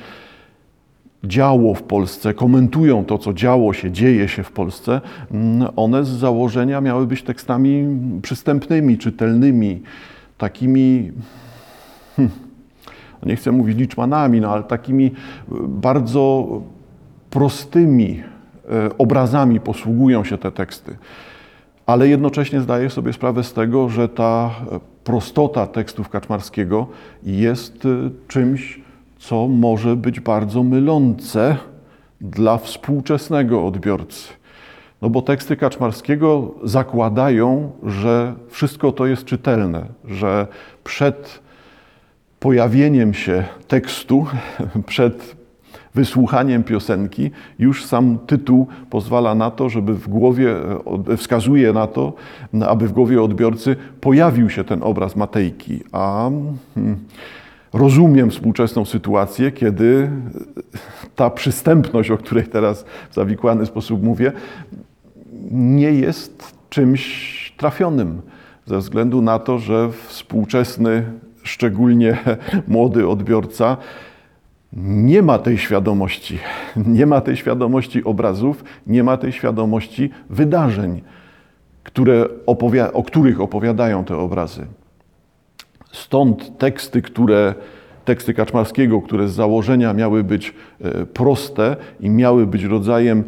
działo 1.23 1.73
w 1.73 1.83
Polsce, 1.83 2.33
komentują 2.33 3.05
to, 3.05 3.17
co 3.17 3.33
działo 3.33 3.73
się, 3.73 3.91
dzieje 3.91 4.27
się 4.27 4.43
w 4.43 4.51
Polsce, 4.51 5.01
mm, 5.31 5.67
one 5.75 6.03
z 6.03 6.07
założenia 6.07 6.81
miały 6.81 7.07
być 7.07 7.23
tekstami 7.23 7.87
przystępnymi, 8.21 8.97
czytelnymi, 8.97 9.81
takimi. 10.37 11.11
Hmm, 12.15 12.48
nie 13.25 13.35
chcę 13.35 13.51
mówić 13.51 13.77
liczmanami, 13.77 14.41
no 14.41 14.51
ale 14.51 14.63
takimi 14.63 15.05
e, 15.05 15.11
bardzo 15.67 16.47
prostymi 17.29 18.23
e, 18.69 18.97
obrazami 18.97 19.59
posługują 19.59 20.23
się 20.23 20.37
te 20.37 20.51
teksty. 20.51 20.97
Ale 21.85 22.07
jednocześnie 22.07 22.61
zdaję 22.61 22.89
sobie 22.89 23.13
sprawę 23.13 23.43
z 23.43 23.53
tego, 23.53 23.89
że 23.89 24.09
ta 24.09 24.51
e, 24.71 24.79
prostota 25.03 25.67
tekstów 25.67 26.09
Kaczmarskiego 26.09 26.87
jest 27.23 27.87
czymś, 28.27 28.81
co 29.19 29.47
może 29.47 29.95
być 29.95 30.19
bardzo 30.19 30.63
mylące 30.63 31.57
dla 32.21 32.57
współczesnego 32.57 33.65
odbiorcy. 33.65 34.33
No 35.01 35.09
bo 35.09 35.21
teksty 35.21 35.57
Kaczmarskiego 35.57 36.51
zakładają, 36.63 37.71
że 37.83 38.33
wszystko 38.49 38.91
to 38.91 39.05
jest 39.05 39.25
czytelne, 39.25 39.85
że 40.05 40.47
przed 40.83 41.39
pojawieniem 42.39 43.13
się 43.13 43.43
tekstu, 43.67 44.25
przed 44.85 45.39
wysłuchaniem 45.95 46.63
piosenki, 46.63 47.31
już 47.59 47.85
sam 47.85 48.19
tytuł 48.27 48.67
pozwala 48.89 49.35
na 49.35 49.51
to, 49.51 49.69
żeby 49.69 49.93
w 49.93 50.07
głowie, 50.07 50.55
wskazuje 51.17 51.73
na 51.73 51.87
to, 51.87 52.13
aby 52.67 52.87
w 52.87 52.91
głowie 52.91 53.21
odbiorcy 53.21 53.75
pojawił 54.01 54.49
się 54.49 54.63
ten 54.63 54.83
obraz 54.83 55.15
Matejki. 55.15 55.83
A 55.91 56.29
hmm, 56.75 56.97
rozumiem 57.73 58.31
współczesną 58.31 58.85
sytuację, 58.85 59.51
kiedy 59.51 60.09
ta 61.15 61.29
przystępność, 61.29 62.11
o 62.11 62.17
której 62.17 62.43
teraz 62.43 62.85
w 63.11 63.13
zawikłany 63.13 63.65
sposób 63.65 64.03
mówię, 64.03 64.31
nie 65.51 65.91
jest 65.91 66.53
czymś 66.69 67.53
trafionym, 67.57 68.21
ze 68.65 68.77
względu 68.77 69.21
na 69.21 69.39
to, 69.39 69.59
że 69.59 69.89
współczesny 70.07 71.03
szczególnie 71.43 72.17
młody 72.67 73.07
odbiorca, 73.07 73.77
nie 74.73 75.21
ma 75.21 75.39
tej 75.39 75.57
świadomości, 75.57 76.39
nie 76.75 77.05
ma 77.05 77.21
tej 77.21 77.37
świadomości 77.37 78.03
obrazów, 78.03 78.63
nie 78.87 79.03
ma 79.03 79.17
tej 79.17 79.31
świadomości 79.31 80.09
wydarzeń, 80.29 81.01
które 81.83 82.25
o 82.93 83.03
których 83.03 83.41
opowiadają 83.41 84.03
te 84.03 84.17
obrazy. 84.17 84.65
Stąd 85.91 86.57
teksty, 86.57 87.01
które, 87.01 87.53
teksty 88.05 88.33
Kaczmarskiego, 88.33 89.01
które 89.01 89.27
z 89.27 89.33
założenia 89.33 89.93
miały 89.93 90.23
być 90.23 90.53
e, 90.81 91.05
proste 91.05 91.75
i 91.99 92.09
miały 92.09 92.47
być 92.47 92.63
rodzajem 92.63 93.23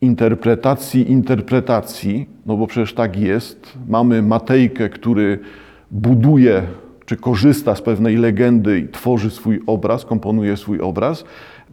interpretacji 0.00 1.10
interpretacji, 1.10 2.28
no 2.46 2.56
bo 2.56 2.66
przecież 2.66 2.94
tak 2.94 3.16
jest. 3.16 3.78
Mamy 3.88 4.22
Matejkę, 4.22 4.88
który 4.88 5.38
buduje 5.90 6.62
czy 7.08 7.16
korzysta 7.16 7.74
z 7.74 7.82
pewnej 7.82 8.16
legendy 8.16 8.78
i 8.78 8.88
tworzy 8.88 9.30
swój 9.30 9.62
obraz, 9.66 10.04
komponuje 10.04 10.56
swój 10.56 10.80
obraz, 10.80 11.24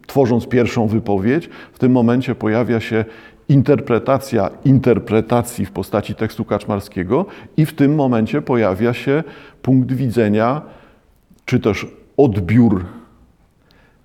tworząc 0.06 0.46
pierwszą 0.48 0.86
wypowiedź, 0.86 1.48
w 1.72 1.78
tym 1.78 1.92
momencie 1.92 2.34
pojawia 2.34 2.80
się 2.80 3.04
interpretacja 3.48 4.50
interpretacji 4.64 5.66
w 5.66 5.70
postaci 5.70 6.14
tekstu 6.14 6.44
kaczmarskiego 6.44 7.26
i 7.56 7.66
w 7.66 7.74
tym 7.74 7.94
momencie 7.94 8.42
pojawia 8.42 8.94
się 8.94 9.24
punkt 9.62 9.92
widzenia, 9.92 10.62
czy 11.44 11.60
też 11.60 11.86
odbiór 12.16 12.84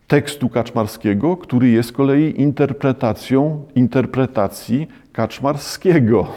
tekstu 0.07 0.50
kaczmarskiego, 0.50 1.38
który 1.38 1.69
jest 1.69 1.89
z 1.89 1.91
kolei 1.91 2.41
interpretacją 2.41 3.63
interpretacji 3.75 4.88
kaczmarskiego 5.11 6.27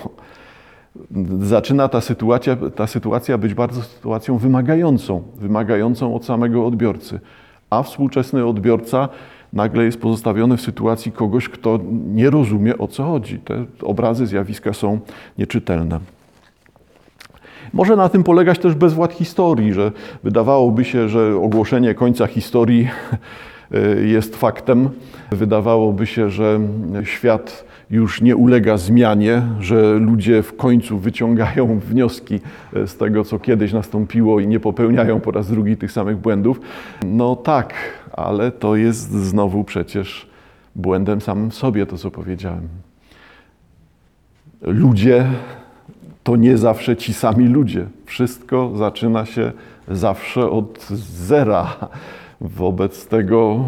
zaczyna 1.40 1.88
ta 1.88 2.00
sytuacja, 2.00 2.56
ta 2.74 2.86
sytuacja 2.86 3.38
być 3.38 3.54
bardzo 3.54 3.82
sytuacją 3.82 4.38
wymagającą, 4.38 5.22
wymagającą 5.36 6.14
od 6.14 6.24
samego 6.24 6.66
odbiorcy. 6.66 7.20
A 7.70 7.82
współczesny 7.82 8.46
odbiorca 8.46 9.08
nagle 9.52 9.84
jest 9.84 10.00
pozostawiony 10.00 10.56
w 10.56 10.60
sytuacji 10.60 11.12
kogoś, 11.12 11.48
kto 11.48 11.78
nie 12.14 12.30
rozumie 12.30 12.78
o 12.78 12.88
co 12.88 13.04
chodzi. 13.04 13.38
Te 13.38 13.64
obrazy, 13.82 14.26
zjawiska 14.26 14.72
są 14.72 15.00
nieczytelne. 15.38 16.00
Może 17.72 17.96
na 17.96 18.08
tym 18.08 18.24
polegać 18.24 18.58
też 18.58 18.74
bezwład 18.74 19.12
historii, 19.12 19.72
że 19.72 19.92
wydawałoby 20.22 20.84
się, 20.84 21.08
że 21.08 21.36
ogłoszenie 21.36 21.94
końca 21.94 22.26
historii 22.26 22.88
jest 24.14 24.36
faktem. 24.36 24.90
Wydawałoby 25.32 26.06
się, 26.06 26.30
że 26.30 26.60
świat 27.04 27.64
już 27.90 28.20
nie 28.20 28.36
ulega 28.36 28.76
zmianie, 28.76 29.42
że 29.60 29.94
ludzie 29.94 30.42
w 30.42 30.56
końcu 30.56 30.98
wyciągają 30.98 31.78
wnioski 31.90 32.40
e, 32.76 32.86
z 32.86 32.96
tego, 32.96 33.24
co 33.24 33.38
kiedyś 33.38 33.72
nastąpiło 33.72 34.40
i 34.40 34.46
nie 34.46 34.60
popełniają 34.60 35.20
po 35.20 35.30
raz 35.30 35.50
drugi 35.50 35.76
tych 35.76 35.92
samych 35.92 36.16
błędów. 36.16 36.60
No 37.06 37.36
tak, 37.36 37.74
ale 38.12 38.52
to 38.52 38.76
jest 38.76 39.10
znowu 39.10 39.64
przecież 39.64 40.26
błędem 40.76 41.20
samym 41.20 41.52
sobie, 41.52 41.86
to 41.86 41.98
co 41.98 42.10
powiedziałem. 42.10 42.68
Ludzie 44.62 45.26
to 46.24 46.36
nie 46.36 46.58
zawsze 46.58 46.96
ci 46.96 47.14
sami 47.14 47.48
ludzie. 47.48 47.86
Wszystko 48.06 48.72
zaczyna 48.76 49.26
się 49.26 49.52
zawsze 49.88 50.50
od 50.50 50.86
zera. 50.88 51.76
Wobec 52.40 53.06
tego 53.06 53.64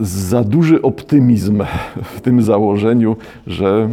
za 0.00 0.44
duży 0.44 0.82
optymizm 0.82 1.64
w 2.02 2.20
tym 2.20 2.42
założeniu, 2.42 3.16
że 3.46 3.88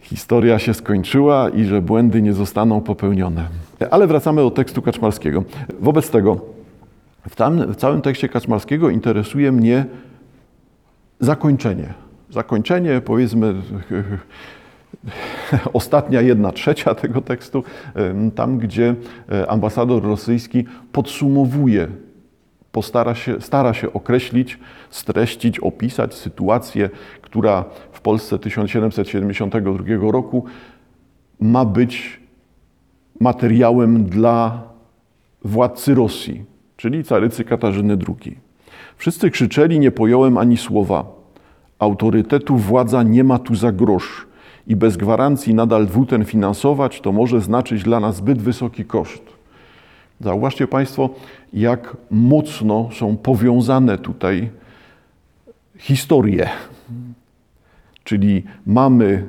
historia 0.00 0.58
się 0.58 0.74
skończyła 0.74 1.48
i 1.48 1.64
że 1.64 1.82
błędy 1.82 2.22
nie 2.22 2.32
zostaną 2.32 2.80
popełnione. 2.80 3.48
Ale 3.90 4.06
wracamy 4.06 4.42
do 4.42 4.50
tekstu 4.50 4.82
Kaczmarskiego. 4.82 5.44
Wobec 5.80 6.10
tego 6.10 6.40
w, 7.28 7.36
tam, 7.36 7.72
w 7.72 7.76
całym 7.76 8.02
tekście 8.02 8.28
Kaczmarskiego 8.28 8.90
interesuje 8.90 9.52
mnie 9.52 9.84
zakończenie. 11.20 11.94
Zakończenie, 12.30 13.00
powiedzmy, 13.04 13.54
ostatnia 15.72 16.20
jedna 16.20 16.52
trzecia 16.52 16.94
tego 16.94 17.20
tekstu, 17.20 17.64
tam 18.34 18.58
gdzie 18.58 18.94
e, 19.32 19.50
ambasador 19.50 20.02
rosyjski 20.02 20.64
podsumowuje, 20.92 21.88
postara 22.76 23.14
się, 23.14 23.40
stara 23.40 23.74
się 23.74 23.92
określić, 23.92 24.58
streścić, 24.90 25.60
opisać 25.60 26.14
sytuację, 26.14 26.90
która 27.22 27.64
w 27.92 28.00
Polsce 28.00 28.38
1772 28.38 30.10
roku 30.12 30.44
ma 31.40 31.64
być 31.64 32.20
materiałem 33.20 34.04
dla 34.04 34.62
władcy 35.44 35.94
Rosji, 35.94 36.44
czyli 36.76 37.04
carycy 37.04 37.44
Katarzyny 37.44 37.98
II. 38.08 38.38
Wszyscy 38.96 39.30
krzyczeli, 39.30 39.80
nie 39.80 39.90
pojąłem 39.90 40.38
ani 40.38 40.56
słowa. 40.56 41.04
Autorytetu 41.78 42.56
władza 42.56 43.02
nie 43.02 43.24
ma 43.24 43.38
tu 43.38 43.54
za 43.54 43.72
grosz 43.72 44.26
i 44.66 44.76
bez 44.76 44.96
gwarancji 44.96 45.54
nadal 45.54 45.86
dwuten 45.86 46.24
finansować, 46.24 47.00
to 47.00 47.12
może 47.12 47.40
znaczyć 47.40 47.82
dla 47.82 48.00
nas 48.00 48.16
zbyt 48.16 48.42
wysoki 48.42 48.84
koszt. 48.84 49.35
Zauważcie 50.20 50.66
Państwo, 50.66 51.10
jak 51.52 51.96
mocno 52.10 52.88
są 52.92 53.16
powiązane 53.16 53.98
tutaj 53.98 54.50
historie. 55.78 56.48
Czyli 58.04 58.44
mamy 58.66 59.26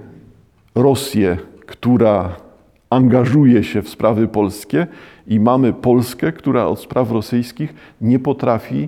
Rosję, 0.75 1.38
która 1.65 2.36
angażuje 2.89 3.63
się 3.63 3.82
w 3.82 3.89
sprawy 3.89 4.27
polskie, 4.27 4.88
i 5.27 5.39
mamy 5.39 5.74
Polskę, 5.74 6.32
która 6.32 6.65
od 6.65 6.79
spraw 6.79 7.12
rosyjskich 7.12 7.74
nie 8.01 8.20
potrafi 8.20 8.88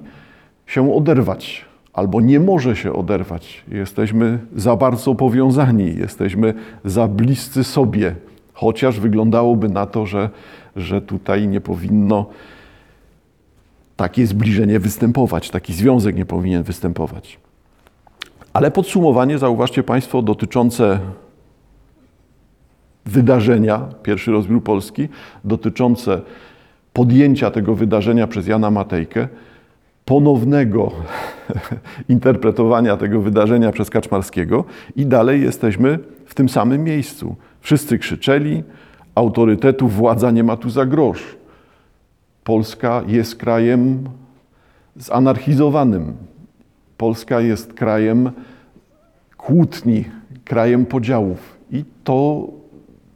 się 0.67 0.93
oderwać 0.95 1.65
albo 1.93 2.21
nie 2.21 2.39
może 2.39 2.75
się 2.75 2.93
oderwać. 2.93 3.63
Jesteśmy 3.71 4.39
za 4.55 4.75
bardzo 4.75 5.15
powiązani, 5.15 5.95
jesteśmy 5.95 6.53
za 6.85 7.07
bliscy 7.07 7.63
sobie, 7.63 8.15
chociaż 8.53 8.99
wyglądałoby 8.99 9.69
na 9.69 9.85
to, 9.85 10.05
że, 10.05 10.29
że 10.79 11.01
tutaj 11.01 11.47
nie 11.47 11.61
powinno 11.61 12.25
takie 13.95 14.27
zbliżenie 14.27 14.79
występować, 14.79 15.49
taki 15.49 15.73
związek 15.73 16.15
nie 16.15 16.25
powinien 16.25 16.63
występować. 16.63 17.39
Ale 18.53 18.71
podsumowanie, 18.71 19.37
zauważcie 19.37 19.83
Państwo, 19.83 20.21
dotyczące 20.21 20.99
wydarzenia, 23.05 23.81
pierwszy 24.03 24.31
rozbiór 24.31 24.63
Polski, 24.63 25.09
dotyczące 25.43 26.21
podjęcia 26.93 27.51
tego 27.51 27.75
wydarzenia 27.75 28.27
przez 28.27 28.47
Jana 28.47 28.71
Matejkę, 28.71 29.27
ponownego 30.05 30.91
interpretowania 32.09 32.97
tego 32.97 33.21
wydarzenia 33.21 33.71
przez 33.71 33.89
Kaczmarskiego 33.89 34.65
i 34.95 35.05
dalej 35.05 35.41
jesteśmy 35.41 35.99
w 36.25 36.35
tym 36.35 36.49
samym 36.49 36.83
miejscu. 36.83 37.35
Wszyscy 37.61 37.99
krzyczeli, 37.99 38.63
autorytetu 39.19 39.87
władza 39.87 40.31
nie 40.31 40.43
ma 40.43 40.57
tu 40.57 40.69
za 40.69 40.85
grosz. 40.85 41.37
Polska 42.43 43.03
jest 43.07 43.35
krajem 43.35 44.09
zanarchizowanym. 44.95 46.13
Polska 46.97 47.41
jest 47.41 47.73
krajem 47.73 48.31
kłótni, 49.37 50.05
krajem 50.45 50.85
podziałów. 50.85 51.57
I 51.71 51.83
to 52.03 52.47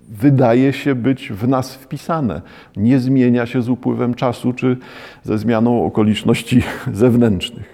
wydaje 0.09 0.73
się 0.73 0.95
być 0.95 1.31
w 1.31 1.47
nas 1.47 1.75
wpisane. 1.75 2.41
Nie 2.77 2.99
zmienia 2.99 3.45
się 3.45 3.61
z 3.61 3.69
upływem 3.69 4.13
czasu 4.13 4.53
czy 4.53 4.77
ze 5.23 5.37
zmianą 5.37 5.85
okoliczności 5.85 6.63
zewnętrznych. 7.03 7.72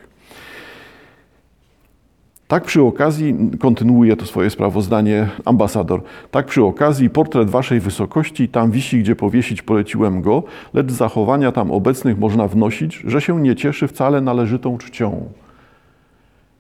Tak 2.50 2.64
przy 2.64 2.82
okazji, 2.82 3.36
kontynuuje 3.60 4.16
to 4.16 4.26
swoje 4.26 4.50
sprawozdanie 4.50 5.30
ambasador, 5.46 6.02
tak 6.32 6.46
przy 6.46 6.64
okazji 6.64 7.10
portret 7.10 7.50
waszej 7.50 7.80
wysokości 7.80 8.48
tam 8.48 8.72
wisi, 8.72 9.00
gdzie 9.00 9.16
powiesić 9.16 9.62
poleciłem 9.62 10.22
go, 10.22 10.44
lecz 10.74 10.92
z 10.92 10.96
zachowania 10.96 11.52
tam 11.52 11.72
obecnych 11.72 12.20
można 12.20 12.48
wnosić, 12.48 13.04
że 13.08 13.22
się 13.22 13.42
nie 13.42 13.56
cieszy 13.56 13.88
wcale 13.88 14.22
należytą 14.22 14.78
czcią. 14.78 15.26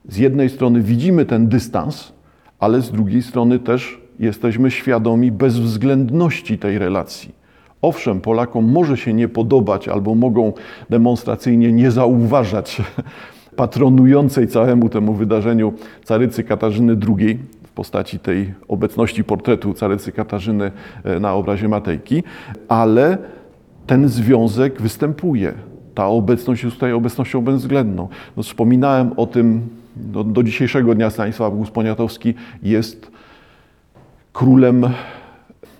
Z 0.10 0.17
jednej 0.17 0.49
strony 0.49 0.82
widzimy 0.82 1.25
ten 1.25 1.47
dystans, 1.47 2.13
ale 2.60 2.82
z 2.82 2.91
drugiej 2.91 3.23
strony 3.23 3.60
też 3.60 4.02
jesteśmy 4.19 4.71
świadomi 4.71 5.32
bezwzględności 5.32 6.58
tej 6.58 6.80
relacji. 6.80 7.32
Owszem, 7.82 8.21
Polakom 8.21 8.71
może 8.71 8.97
się 8.97 9.13
nie 9.13 9.28
podobać 9.28 9.88
albo 9.88 10.15
mogą 10.15 10.54
demonstracyjnie 10.89 11.71
nie 11.73 11.91
zauważać 11.91 12.82
patronującej 13.59 14.47
całemu 14.47 14.89
temu 14.89 15.13
wydarzeniu 15.13 15.73
carycy 16.03 16.43
Katarzyny 16.43 16.97
II 17.07 17.39
w 17.63 17.69
postaci 17.69 18.19
tej 18.19 18.53
obecności 18.67 19.23
portretu 19.23 19.73
carycy 19.73 20.11
Katarzyny 20.11 20.71
e, 21.03 21.19
na 21.19 21.33
obrazie 21.33 21.67
Matejki, 21.67 22.23
ale 22.67 23.17
ten 23.87 24.07
związek 24.07 24.81
występuje. 24.81 25.53
Ta 25.95 26.07
obecność 26.07 26.63
jest 26.63 26.75
tutaj 26.75 26.93
obecnością 26.93 27.41
bezwzględną. 27.41 28.07
No, 28.37 28.43
wspominałem 28.43 29.11
o 29.17 29.25
tym, 29.25 29.61
do, 29.95 30.23
do 30.23 30.43
dzisiejszego 30.43 30.95
dnia 30.95 31.09
Stanisław 31.09 31.51
August 31.53 31.71
Poniatowski 31.71 32.33
jest 32.63 33.11
królem 34.33 34.89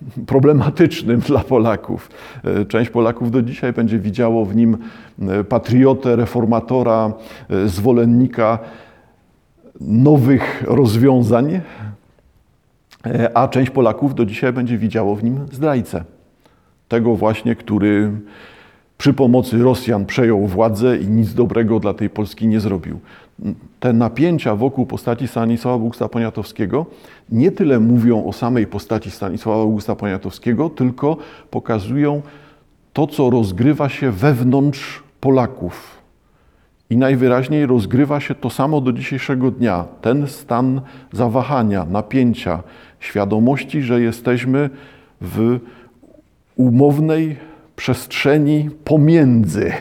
problematycznym 0.26 1.20
dla 1.20 1.40
Polaków. 1.40 2.10
E, 2.44 2.64
część 2.64 2.90
Polaków 2.90 3.30
do 3.30 3.42
dzisiaj 3.42 3.72
będzie 3.72 3.98
widziało 3.98 4.44
w 4.44 4.56
nim 4.56 4.78
e, 5.22 5.44
patriotę, 5.44 6.16
reformatora, 6.16 7.12
e, 7.50 7.68
zwolennika 7.68 8.58
nowych 9.80 10.62
rozwiązań, 10.66 11.60
a 13.34 13.48
część 13.48 13.70
Polaków 13.70 14.14
do 14.14 14.26
dzisiaj 14.26 14.52
będzie 14.52 14.78
widziało 14.78 15.16
w 15.16 15.24
nim 15.24 15.46
zdrajcę. 15.52 16.04
Tego 16.88 17.16
właśnie, 17.16 17.56
który 17.56 18.12
przy 18.98 19.14
pomocy 19.14 19.58
Rosjan 19.58 20.06
przejął 20.06 20.46
władzę 20.46 20.96
i 20.96 21.08
nic 21.08 21.34
dobrego 21.34 21.80
dla 21.80 21.94
tej 21.94 22.10
Polski 22.10 22.46
nie 22.46 22.60
zrobił. 22.60 23.00
Te 23.80 23.92
napięcia 23.92 24.56
wokół 24.56 24.86
postaci 24.86 25.28
Stanisława 25.28 25.74
Augusta 25.74 26.08
Poniatowskiego 26.08 26.86
nie 27.32 27.52
tyle 27.52 27.80
mówią 27.80 28.24
o 28.24 28.32
samej 28.32 28.66
postaci 28.66 29.10
Stanisława 29.10 29.62
Augusta 29.62 29.96
Poniatowskiego, 29.96 30.70
tylko 30.70 31.16
pokazują 31.50 32.22
to, 32.92 33.06
co 33.06 33.30
rozgrywa 33.30 33.88
się 33.88 34.10
wewnątrz 34.10 35.02
Polaków. 35.20 36.00
I 36.90 36.96
najwyraźniej 36.96 37.66
rozgrywa 37.66 38.20
się 38.20 38.34
to 38.34 38.50
samo 38.50 38.80
do 38.80 38.92
dzisiejszego 38.92 39.50
dnia. 39.50 39.84
Ten 40.00 40.26
stan 40.26 40.80
zawahania, 41.12 41.84
napięcia, 41.84 42.62
świadomości, 43.00 43.82
że 43.82 44.00
jesteśmy 44.00 44.70
w 45.20 45.58
umownej 46.56 47.36
przestrzeni 47.76 48.70
pomiędzy. 48.84 49.72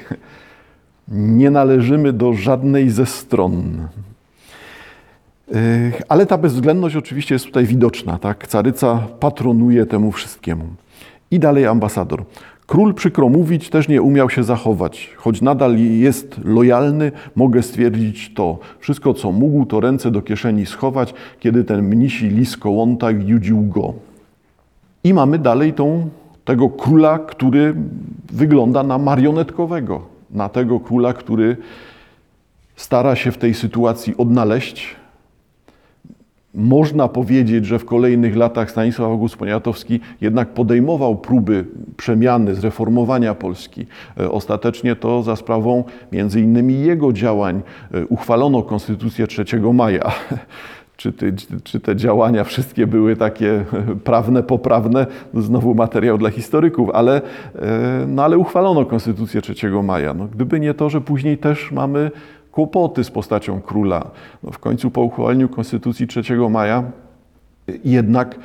Nie 1.12 1.50
należymy 1.50 2.14
do 2.14 2.34
żadnej 2.34 2.90
ze 2.90 3.06
stron. 3.06 3.88
Ale 6.10 6.26
ta 6.26 6.38
bezwzględność 6.38 6.96
oczywiście 6.96 7.36
jest 7.36 7.46
tutaj 7.46 7.66
widoczna. 7.66 8.18
Tak? 8.18 8.48
Caryca 8.48 9.08
patronuje 9.20 9.86
temu 9.86 10.12
wszystkiemu. 10.12 10.66
I 11.32 11.40
dalej 11.40 11.66
ambasador. 11.66 12.24
Król, 12.68 12.94
przykro 12.94 13.30
mówić, 13.30 13.70
też 13.70 13.88
nie 13.88 14.02
umiał 14.02 14.30
się 14.30 14.44
zachować. 14.44 15.14
Choć 15.18 15.42
nadal 15.42 15.78
jest 15.78 16.36
lojalny, 16.44 17.12
mogę 17.36 17.64
stwierdzić 17.64 18.34
to. 18.34 18.60
Wszystko, 18.80 19.14
co 19.14 19.32
mógł, 19.32 19.66
to 19.66 19.80
ręce 19.80 20.12
do 20.12 20.22
kieszeni 20.22 20.66
schować, 20.66 21.14
kiedy 21.40 21.64
ten 21.64 21.82
mnisi 21.82 22.28
lis 22.28 22.58
kołąta 22.58 23.12
judził 23.12 23.62
go. 23.62 23.94
I 25.04 25.14
mamy 25.14 25.40
dalej 25.40 25.74
tą 25.74 26.10
tego 26.46 26.70
króla, 26.70 27.20
który 27.20 27.76
wygląda 28.32 28.84
na 28.84 28.98
marionetkowego, 28.98 30.02
na 30.32 30.50
tego 30.50 30.80
króla, 30.80 31.14
który 31.14 31.58
stara 32.76 33.16
się 33.16 33.32
w 33.32 33.38
tej 33.38 33.54
sytuacji 33.54 34.18
odnaleźć, 34.18 34.96
można 36.54 37.08
powiedzieć, 37.08 37.66
że 37.66 37.80
w 37.80 37.86
kolejnych 37.86 38.36
latach 38.36 38.72
Stanisław 38.72 39.12
August 39.12 39.36
Poniatowski 39.36 40.00
jednak 40.22 40.54
podejmował 40.54 41.16
próby 41.16 41.66
przemiany, 41.98 42.56
zreformowania 42.56 43.36
Polski. 43.36 43.86
E, 44.20 44.32
ostatecznie 44.32 44.96
to 44.96 45.24
za 45.24 45.36
sprawą 45.36 45.84
między 46.12 46.42
innymi 46.42 46.80
jego 46.80 47.14
działań 47.14 47.62
e, 47.94 48.06
uchwalono 48.06 48.64
Konstytucję 48.64 49.28
3 49.28 49.46
maja. 49.74 50.12
Czy, 51.00 51.14
ty, 51.14 51.34
czy, 51.64 51.80
te 51.80 51.96
działania 51.96 52.44
wszystkie 52.44 52.88
były 52.88 53.16
takie 53.16 53.66
prawne, 54.04 54.44
poprawne, 54.44 55.08
znowu 55.34 55.76
materiał 55.76 56.18
dla 56.18 56.30
historyków, 56.30 56.90
ale, 56.94 57.22
no 58.08 58.24
ale 58.24 58.38
uchwalono 58.38 58.86
Konstytucję 58.86 59.42
3 59.42 59.70
maja. 59.84 60.14
No, 60.14 60.28
gdyby 60.28 60.60
nie 60.60 60.74
to, 60.74 60.90
że 60.90 61.02
później 61.02 61.38
też 61.38 61.72
mamy 61.72 62.12
kłopoty 62.52 63.04
z 63.04 63.12
postacią 63.12 63.62
króla. 63.62 64.12
No 64.44 64.52
w 64.52 64.60
końcu 64.60 64.92
po 64.92 65.02
uchwaleniu 65.02 65.50
Konstytucji 65.50 66.08
3 66.08 66.24
maja 66.50 66.84
jednak 67.84 68.40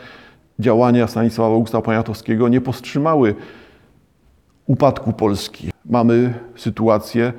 działania 0.58 1.06
Stanisława 1.06 1.54
Augusta 1.54 1.80
Poniatowskiego 1.80 2.48
nie 2.48 2.60
powstrzymały 2.60 3.34
upadku 4.66 5.12
Polski. 5.12 5.70
Mamy 5.86 6.34
sytuację 6.56 7.32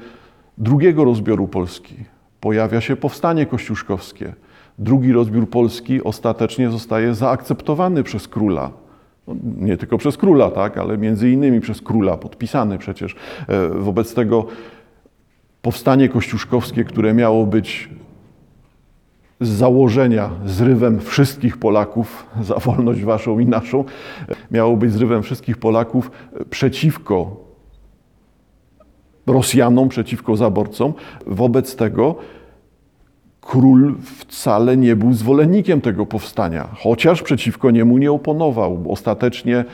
drugiego 0.58 1.04
rozbioru 1.04 1.48
Polski. 1.48 2.15
Pojawia 2.46 2.82
się 2.82 2.96
powstanie 2.96 3.46
kościuszkowskie. 3.46 4.34
Drugi 4.80 5.14
rozbiór 5.14 5.50
Polski 5.50 6.04
ostatecznie 6.04 6.70
zostaje 6.70 7.16
zaakceptowany 7.16 8.04
przez 8.04 8.28
króla. 8.28 8.72
No, 9.28 9.36
nie 9.58 9.78
tylko 9.78 9.98
przez 9.98 10.18
króla, 10.18 10.52
tak, 10.52 10.78
ale 10.78 10.98
między 10.98 11.30
innymi 11.30 11.62
przez 11.62 11.82
króla, 11.82 12.18
podpisany 12.18 12.78
przecież. 12.78 13.16
E, 13.48 13.70
wobec 13.70 14.14
tego 14.14 14.46
powstanie 15.62 16.10
kościuszkowskie, 16.10 16.84
które 16.84 17.14
miało 17.14 17.46
być 17.46 17.90
z 19.42 19.50
założenia 19.50 20.30
zrywem 20.46 21.00
wszystkich 21.00 21.58
Polaków 21.58 22.26
za 22.42 22.56
wolność 22.56 23.04
waszą 23.04 23.40
i 23.40 23.46
naszą, 23.46 23.84
miało 24.52 24.78
być 24.78 24.92
zrywem 24.92 25.24
wszystkich 25.24 25.58
Polaków 25.58 26.12
przeciwko 26.50 27.45
Rosjanom, 29.28 29.90
przeciwko 29.90 30.36
zaborcom. 30.36 30.94
Wobec 31.28 31.76
tego 31.76 32.16
król 33.42 33.96
wcale 34.02 34.78
nie 34.78 34.96
był 34.96 35.14
zwolennikiem 35.14 35.82
tego 35.82 36.06
powstania, 36.06 36.68
chociaż 36.78 37.22
przeciwko 37.22 37.72
niemu 37.72 37.98
nie 37.98 38.12
oponował. 38.12 38.86
Ostatecznie 38.90 39.66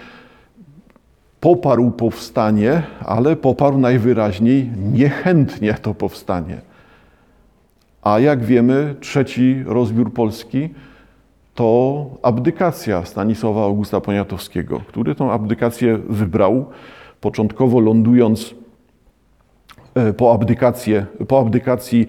poparł 1.40 1.92
powstanie, 1.92 2.84
ale 3.06 3.36
poparł 3.36 3.78
najwyraźniej 3.78 4.70
niechętnie 4.94 5.74
to 5.74 5.94
powstanie. 5.94 6.62
A 8.02 8.20
jak 8.20 8.44
wiemy, 8.44 8.96
trzeci 9.00 9.64
rozbiór 9.66 10.14
Polski 10.14 10.70
to 11.56 12.06
abdykacja 12.22 13.06
Stanisława 13.06 13.64
Augusta 13.64 14.02
Poniatowskiego, 14.02 14.82
który 14.88 15.16
tą 15.16 15.32
abdykację 15.32 15.98
wybrał, 16.10 16.66
początkowo 17.22 17.80
lądując 17.80 18.56
po, 20.18 20.34
abdykację, 20.34 21.06
po 21.28 21.40
abdykacji 21.40 22.08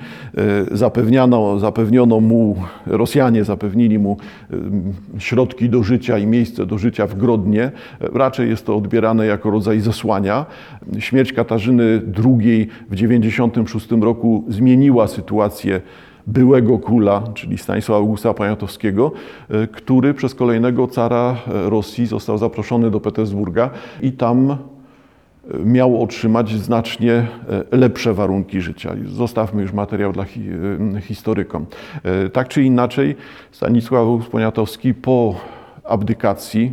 e, 0.70 0.76
zapewniano, 0.76 1.58
zapewniono 1.58 2.20
mu, 2.20 2.56
Rosjanie 2.86 3.44
zapewnili 3.44 3.98
mu 3.98 4.16
e, 5.16 5.20
środki 5.20 5.68
do 5.68 5.82
życia 5.82 6.18
i 6.18 6.26
miejsce 6.26 6.66
do 6.66 6.78
życia 6.78 7.06
w 7.06 7.14
Grodnie. 7.14 7.70
Raczej 8.00 8.50
jest 8.50 8.66
to 8.66 8.76
odbierane 8.76 9.26
jako 9.26 9.50
rodzaj 9.50 9.80
zesłania. 9.80 10.46
Śmierć 10.98 11.32
Katarzyny 11.32 11.84
II 12.24 12.66
w 12.90 12.94
1996 12.94 13.90
roku 13.90 14.44
zmieniła 14.48 15.08
sytuację 15.08 15.80
byłego 16.26 16.78
króla, 16.78 17.22
czyli 17.34 17.58
Stanisława 17.58 17.98
Augusta 17.98 18.34
Poniatowskiego, 18.34 19.12
który 19.72 20.14
przez 20.14 20.34
kolejnego 20.34 20.88
cara 20.88 21.36
Rosji 21.46 22.06
został 22.06 22.38
zaproszony 22.38 22.90
do 22.90 23.00
Petersburga 23.00 23.70
i 24.02 24.12
tam 24.12 24.56
miał 25.64 26.02
otrzymać 26.02 26.50
znacznie 26.50 27.12
e, 27.12 27.26
lepsze 27.76 28.14
warunki 28.14 28.60
życia. 28.60 28.94
Zostawmy 29.06 29.62
już 29.62 29.72
materiał 29.72 30.12
dla 30.12 30.24
e, 30.24 31.00
historykom. 31.00 31.66
E, 32.04 32.28
tak 32.28 32.48
czy 32.48 32.62
inaczej, 32.62 33.16
Stanisław 33.50 34.28
Poniatowski 34.30 34.94
po 34.94 35.34
abdykacji 35.84 36.72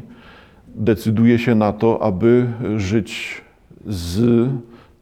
decyduje 0.67 1.39
się 1.39 1.55
na 1.55 1.73
to, 1.73 2.03
aby 2.03 2.47
żyć 2.77 3.41
z 3.87 4.47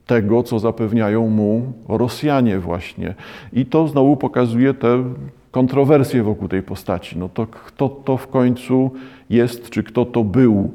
tego, 0.06 0.43
co 0.43 0.60
zapewniają 0.60 1.30
mu 1.30 1.73
Rosjanie 1.89 2.60
właśnie. 2.60 3.13
I 3.53 3.65
to 3.65 3.88
znowu 3.88 4.17
pokazuje 4.17 4.73
te 4.73 5.03
kontrowersje 5.51 6.23
wokół 6.23 6.47
tej 6.47 6.63
postaci. 6.63 7.17
No 7.17 7.30
to 7.30 7.47
kto 7.47 7.89
to 7.89 8.17
w 8.17 8.27
końcu 8.27 8.91
jest, 9.30 9.69
czy 9.69 9.84
kto 9.84 10.06
to 10.06 10.23
był? 10.23 10.71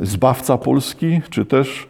Zbawca 0.00 0.58
Polski, 0.58 1.20
czy 1.30 1.44
też 1.44 1.88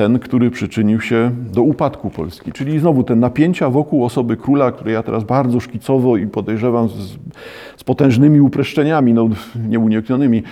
ten, 0.00 0.18
który 0.18 0.50
przyczynił 0.50 1.00
się 1.00 1.30
do 1.52 1.62
upadku 1.62 2.10
Polski. 2.10 2.52
Czyli 2.52 2.78
znowu 2.78 3.04
te 3.04 3.16
napięcia 3.16 3.70
wokół 3.70 4.04
osoby 4.04 4.36
króla, 4.36 4.72
które 4.72 4.92
ja 4.92 5.02
teraz 5.02 5.24
bardzo 5.24 5.60
szkicowo 5.60 6.16
i 6.16 6.26
podejrzewam 6.26 6.88
z, 6.88 7.18
z 7.76 7.84
potężnymi 7.84 8.40
upreszczeniami, 8.40 9.14
no, 9.14 9.28
nieuniknionymi 9.68 10.42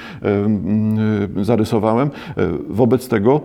zarysowałem. 1.42 2.11
E, 2.37 2.48
wobec 2.68 3.08
tego 3.08 3.40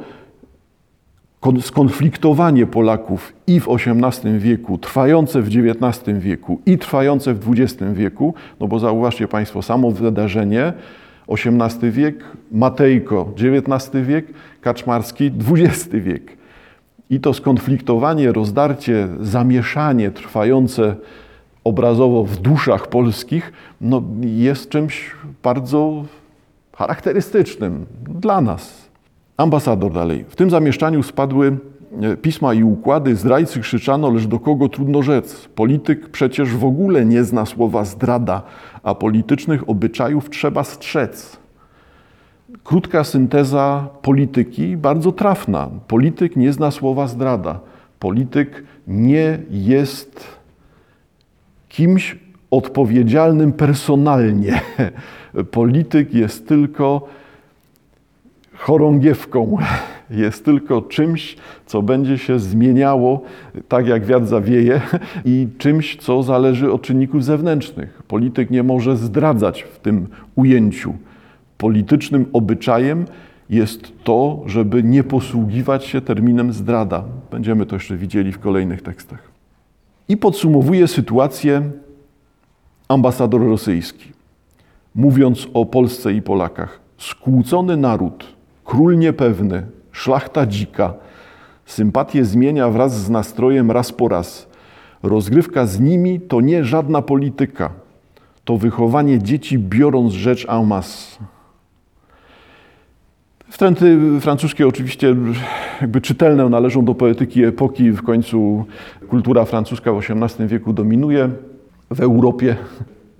skonfliktowanie 1.61 2.65
Polaków 2.65 3.33
i 3.47 3.59
w 3.59 3.67
XVIII 3.69 4.39
wieku, 4.39 4.77
trwające 4.77 5.41
w 5.41 5.47
XIX 5.47 6.19
wieku 6.19 6.61
i 6.65 6.77
trwające 6.77 7.33
w 7.33 7.51
XX 7.51 7.93
wieku, 7.93 8.33
no 8.59 8.67
bo 8.67 8.79
zauważcie 8.79 9.27
Państwo, 9.27 9.61
samo 9.61 9.91
wydarzenie 9.91 10.73
XVIII 11.27 11.91
wiek, 11.91 12.23
Matejko 12.51 13.33
XIX 13.37 14.05
wiek, 14.05 14.25
Kaczmarski 14.61 15.31
XX 15.51 15.89
wiek. 15.91 16.37
I 17.09 17.19
to 17.19 17.33
skonfliktowanie, 17.33 18.31
rozdarcie, 18.31 19.07
zamieszanie 19.21 20.11
trwające 20.11 20.95
obrazowo 21.63 22.23
w 22.23 22.37
duszach 22.37 22.87
polskich 22.87 23.53
no, 23.81 24.03
jest 24.21 24.69
czymś 24.69 25.11
bardzo 25.43 26.05
charakterystycznym 26.75 27.85
dla 28.09 28.41
nas. 28.41 28.89
Ambasador 29.37 29.93
dalej. 29.93 30.25
W 30.29 30.35
tym 30.35 30.49
zamieszczaniu 30.49 31.03
spadły 31.03 31.57
pisma 32.21 32.53
i 32.53 32.63
układy, 32.63 33.15
zdrajcy 33.15 33.59
krzyczano, 33.59 34.09
lecz 34.09 34.25
do 34.25 34.39
kogo 34.39 34.69
trudno 34.69 35.03
rzec. 35.03 35.47
Polityk 35.55 36.09
przecież 36.09 36.55
w 36.55 36.65
ogóle 36.65 37.05
nie 37.05 37.23
zna 37.23 37.45
słowa 37.45 37.85
zdrada, 37.85 38.41
a 38.83 38.95
politycznych 38.95 39.69
obyczajów 39.69 40.29
trzeba 40.29 40.63
strzec. 40.63 41.37
Krótka 42.63 43.03
synteza 43.03 43.87
polityki, 44.01 44.77
bardzo 44.77 45.11
trafna. 45.11 45.69
Polityk 45.87 46.35
nie 46.35 46.53
zna 46.53 46.71
słowa 46.71 47.07
zdrada. 47.07 47.59
Polityk 47.99 48.63
nie 48.87 49.39
jest 49.49 50.27
kimś 51.69 52.17
odpowiedzialnym 52.51 53.53
personalnie. 53.53 54.61
Polityk 55.51 56.13
jest 56.13 56.47
tylko 56.47 57.07
chorągiewką, 58.63 59.57
jest 60.09 60.45
tylko 60.45 60.81
czymś, 60.81 61.35
co 61.65 61.81
będzie 61.81 62.17
się 62.17 62.39
zmieniało 62.39 63.21
tak 63.67 63.87
jak 63.87 64.05
wiatr 64.05 64.25
zawieje 64.25 64.81
i 65.25 65.47
czymś, 65.57 65.97
co 65.97 66.23
zależy 66.23 66.71
od 66.71 66.81
czynników 66.81 67.23
zewnętrznych. 67.23 68.03
Polityk 68.07 68.49
nie 68.49 68.63
może 68.63 68.97
zdradzać 68.97 69.63
w 69.63 69.79
tym 69.79 70.07
ujęciu. 70.35 70.93
Politycznym 71.57 72.25
obyczajem 72.33 73.05
jest 73.49 73.91
to, 74.03 74.43
żeby 74.45 74.83
nie 74.83 75.03
posługiwać 75.03 75.85
się 75.85 76.01
terminem 76.01 76.53
zdrada. 76.53 77.03
Będziemy 77.31 77.65
to 77.65 77.75
jeszcze 77.75 77.97
widzieli 77.97 78.31
w 78.31 78.39
kolejnych 78.39 78.81
tekstach. 78.81 79.31
I 80.09 80.17
podsumowuje 80.17 80.87
sytuację 80.87 81.61
ambasador 82.87 83.41
rosyjski, 83.41 84.11
mówiąc 84.95 85.47
o 85.53 85.65
Polsce 85.65 86.13
i 86.13 86.21
Polakach. 86.21 86.79
Skłócony 86.97 87.77
naród, 87.77 88.33
król 88.63 88.97
niepewny, 88.97 89.63
szlachta 89.91 90.45
dzika, 90.45 90.93
sympatię 91.65 92.25
zmienia 92.25 92.69
wraz 92.69 92.93
z 92.99 93.09
nastrojem 93.09 93.71
raz 93.71 93.91
po 93.91 94.07
raz. 94.07 94.47
Rozgrywka 95.03 95.65
z 95.65 95.79
nimi 95.79 96.19
to 96.19 96.41
nie 96.41 96.63
żadna 96.63 97.01
polityka, 97.01 97.69
to 98.45 98.57
wychowanie 98.57 99.19
dzieci 99.19 99.59
biorąc 99.59 100.13
rzecz 100.13 100.49
en 100.49 100.67
masse. 100.67 101.17
Wtręty 103.53 103.97
francuskie 104.21 104.67
oczywiście 104.67 105.15
jakby 105.81 106.01
czytelne 106.01 106.49
należą 106.49 106.85
do 106.85 106.95
poetyki 106.95 107.43
epoki. 107.43 107.91
W 107.91 108.01
końcu 108.01 108.65
kultura 109.09 109.45
francuska 109.45 109.93
w 109.93 109.97
XVIII 109.97 110.47
wieku 110.47 110.73
dominuje 110.73 111.29
w 111.91 111.99
Europie. 111.99 112.55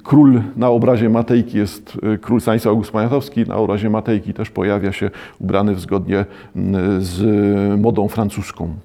Król 0.04 0.42
na 0.56 0.70
obrazie 0.70 1.10
Matejki 1.10 1.58
jest 1.58 1.98
y, 2.13 2.18
król 2.18 2.42
Stanisław 2.42 2.72
August 2.72 2.92
Poniatowski. 2.92 3.44
Na 3.44 3.56
obrazie 3.56 3.89
Matejki 3.89 4.34
też 4.34 4.50
pojawia 4.50 4.92
się 4.92 5.12
ubrany 5.39 5.76
zgodnie 5.76 6.26
z 7.00 7.22
modą 7.80 8.08
francuską. 8.08 8.76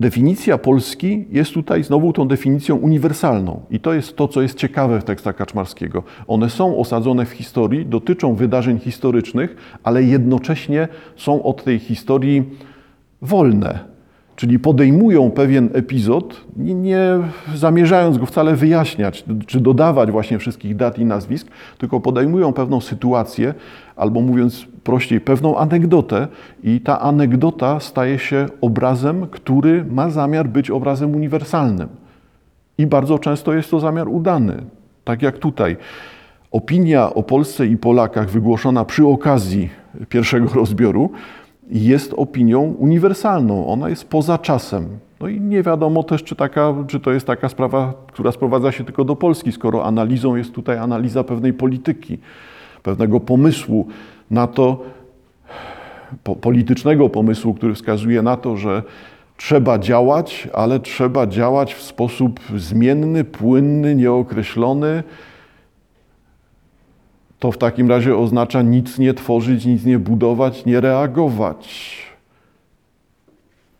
Definicja 0.00 0.58
Polski 0.58 1.24
jest 1.30 1.52
tutaj 1.54 1.84
znowu 1.84 2.12
tą 2.12 2.28
definicją 2.28 2.76
uniwersalną 2.76 3.60
i 3.70 3.80
to 3.80 3.94
jest 3.94 4.16
to, 4.16 4.28
co 4.28 4.42
jest 4.42 4.58
ciekawe 4.58 5.00
w 5.00 5.04
tekstach 5.04 5.36
Kaczmarskiego. 5.36 6.02
One 6.26 6.50
są 6.50 6.76
osadzone 6.76 7.26
w 7.26 7.30
historii, 7.30 7.86
dotyczą 7.86 8.34
wydarzeń 8.34 8.78
historycznych, 8.78 9.56
ale 9.82 10.02
jednocześnie 10.02 10.88
są 11.16 11.42
od 11.42 11.64
tej 11.64 11.78
historii 11.78 12.44
wolne. 13.22 13.89
Czyli 14.40 14.58
podejmują 14.58 15.30
pewien 15.30 15.70
epizod, 15.72 16.40
nie, 16.56 17.00
zamierzając 17.54 18.18
go 18.18 18.26
wcale 18.26 18.56
wyjaśniać, 18.56 19.24
czy 19.46 19.60
dodawać 19.60 20.10
właśnie 20.10 20.38
wszystkich 20.38 20.76
dat 20.76 20.98
i 20.98 21.04
nazwisk, 21.04 21.48
tylko 21.78 22.00
podejmują 22.00 22.52
pewną 22.52 22.80
sytuację, 22.80 23.54
albo 23.96 24.20
mówiąc 24.20 24.66
prościej, 24.84 25.20
pewną 25.20 25.56
anegdotę, 25.56 26.28
i 26.64 26.80
ta 26.80 27.00
anegdota 27.00 27.80
staje 27.80 28.18
się 28.18 28.46
obrazem, 28.60 29.26
który 29.26 29.84
ma 29.84 30.10
zamiar 30.10 30.48
być 30.48 30.70
obrazem 30.70 31.14
uniwersalnym. 31.14 31.88
I 32.78 32.86
bardzo 32.86 33.18
często 33.18 33.54
jest 33.54 33.70
to 33.70 33.80
zamiar 33.80 34.08
udany, 34.08 34.62
tak 35.04 35.22
jak 35.22 35.38
tutaj. 35.38 35.76
Opinia 36.52 37.14
o 37.14 37.22
Polsce 37.22 37.66
i 37.66 37.76
Polakach 37.76 38.30
wygłoszona 38.30 38.84
przy 38.84 39.06
okazji 39.06 39.70
pierwszego 40.08 40.48
rozbioru 40.60 41.10
jest 41.70 42.14
opinią 42.16 42.60
uniwersalną. 42.60 43.66
Ona 43.66 43.88
jest 43.88 44.08
poza 44.08 44.38
czasem. 44.38 44.88
No 45.20 45.28
i 45.28 45.40
nie 45.40 45.62
wiadomo 45.62 46.02
też, 46.02 46.24
czy, 46.24 46.36
taka, 46.36 46.74
czy 46.88 47.00
to 47.00 47.12
jest 47.12 47.26
taka 47.26 47.48
sprawa, 47.48 47.94
która 48.06 48.32
sprowadza 48.32 48.72
się 48.72 48.84
tylko 48.84 49.04
do 49.04 49.16
Polski, 49.16 49.52
skoro 49.52 49.84
analizą 49.84 50.36
jest 50.36 50.52
tutaj 50.52 50.78
analiza 50.78 51.24
pewnej 51.24 51.52
polityki, 51.52 52.18
pewnego 52.82 53.20
pomysłu 53.20 53.86
na 54.30 54.46
to, 54.46 54.82
po, 56.24 56.36
politycznego 56.36 57.08
pomysłu, 57.08 57.54
który 57.54 57.74
wskazuje 57.74 58.22
na 58.22 58.36
to, 58.36 58.56
że 58.56 58.82
trzeba 59.36 59.78
działać, 59.78 60.48
ale 60.54 60.80
trzeba 60.80 61.26
działać 61.26 61.74
w 61.74 61.82
sposób 61.82 62.40
zmienny, 62.56 63.24
płynny, 63.24 63.94
nieokreślony, 63.94 65.02
to 67.40 67.52
w 67.52 67.58
takim 67.58 67.88
razie 67.88 68.16
oznacza 68.16 68.62
nic 68.62 68.98
nie 68.98 69.14
tworzyć, 69.14 69.64
nic 69.66 69.84
nie 69.84 69.98
budować, 69.98 70.64
nie 70.66 70.80
reagować. 70.80 71.96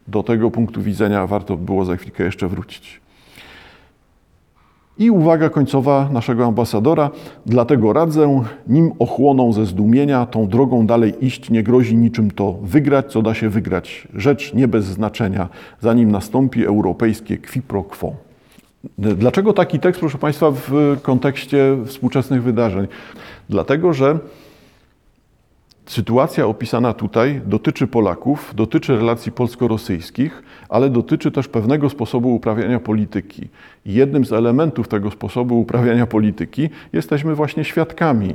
Do 0.08 0.22
tego 0.22 0.50
punktu 0.50 0.82
widzenia 0.82 1.26
warto 1.26 1.56
było 1.56 1.84
za 1.84 1.96
chwilkę 1.96 2.24
jeszcze 2.24 2.48
wrócić. 2.48 3.00
I 4.98 5.10
uwaga 5.10 5.50
końcowa 5.50 6.08
naszego 6.12 6.46
ambasadora. 6.46 7.10
Dlatego 7.46 7.92
radzę, 7.92 8.44
nim 8.68 8.92
ochłoną 8.98 9.52
ze 9.52 9.66
zdumienia, 9.66 10.26
tą 10.26 10.48
drogą 10.48 10.86
dalej 10.86 11.24
iść 11.24 11.50
nie 11.50 11.62
grozi 11.62 11.96
niczym 11.96 12.30
to 12.30 12.52
wygrać, 12.62 13.12
co 13.12 13.22
da 13.22 13.34
się 13.34 13.48
wygrać. 13.48 14.08
Rzecz 14.14 14.54
nie 14.54 14.68
bez 14.68 14.84
znaczenia, 14.84 15.48
zanim 15.80 16.12
nastąpi 16.12 16.64
europejskie 16.64 17.38
qui 17.38 17.62
pro 17.62 17.82
quo. 17.82 18.29
Dlaczego 18.98 19.52
taki 19.52 19.80
tekst, 19.80 20.00
proszę 20.00 20.18
Państwa, 20.18 20.50
w 20.50 20.96
kontekście 21.02 21.76
współczesnych 21.86 22.42
wydarzeń? 22.42 22.86
Dlatego, 23.48 23.92
że 23.92 24.18
sytuacja 25.86 26.46
opisana 26.46 26.92
tutaj 26.92 27.40
dotyczy 27.46 27.86
Polaków, 27.86 28.52
dotyczy 28.54 28.96
relacji 28.96 29.32
polsko-rosyjskich, 29.32 30.42
ale 30.68 30.90
dotyczy 30.90 31.30
też 31.30 31.48
pewnego 31.48 31.90
sposobu 31.90 32.34
uprawiania 32.34 32.80
polityki. 32.80 33.48
Jednym 33.86 34.24
z 34.24 34.32
elementów 34.32 34.88
tego 34.88 35.10
sposobu 35.10 35.60
uprawiania 35.60 36.06
polityki 36.06 36.68
jesteśmy 36.92 37.34
właśnie 37.34 37.64
świadkami 37.64 38.34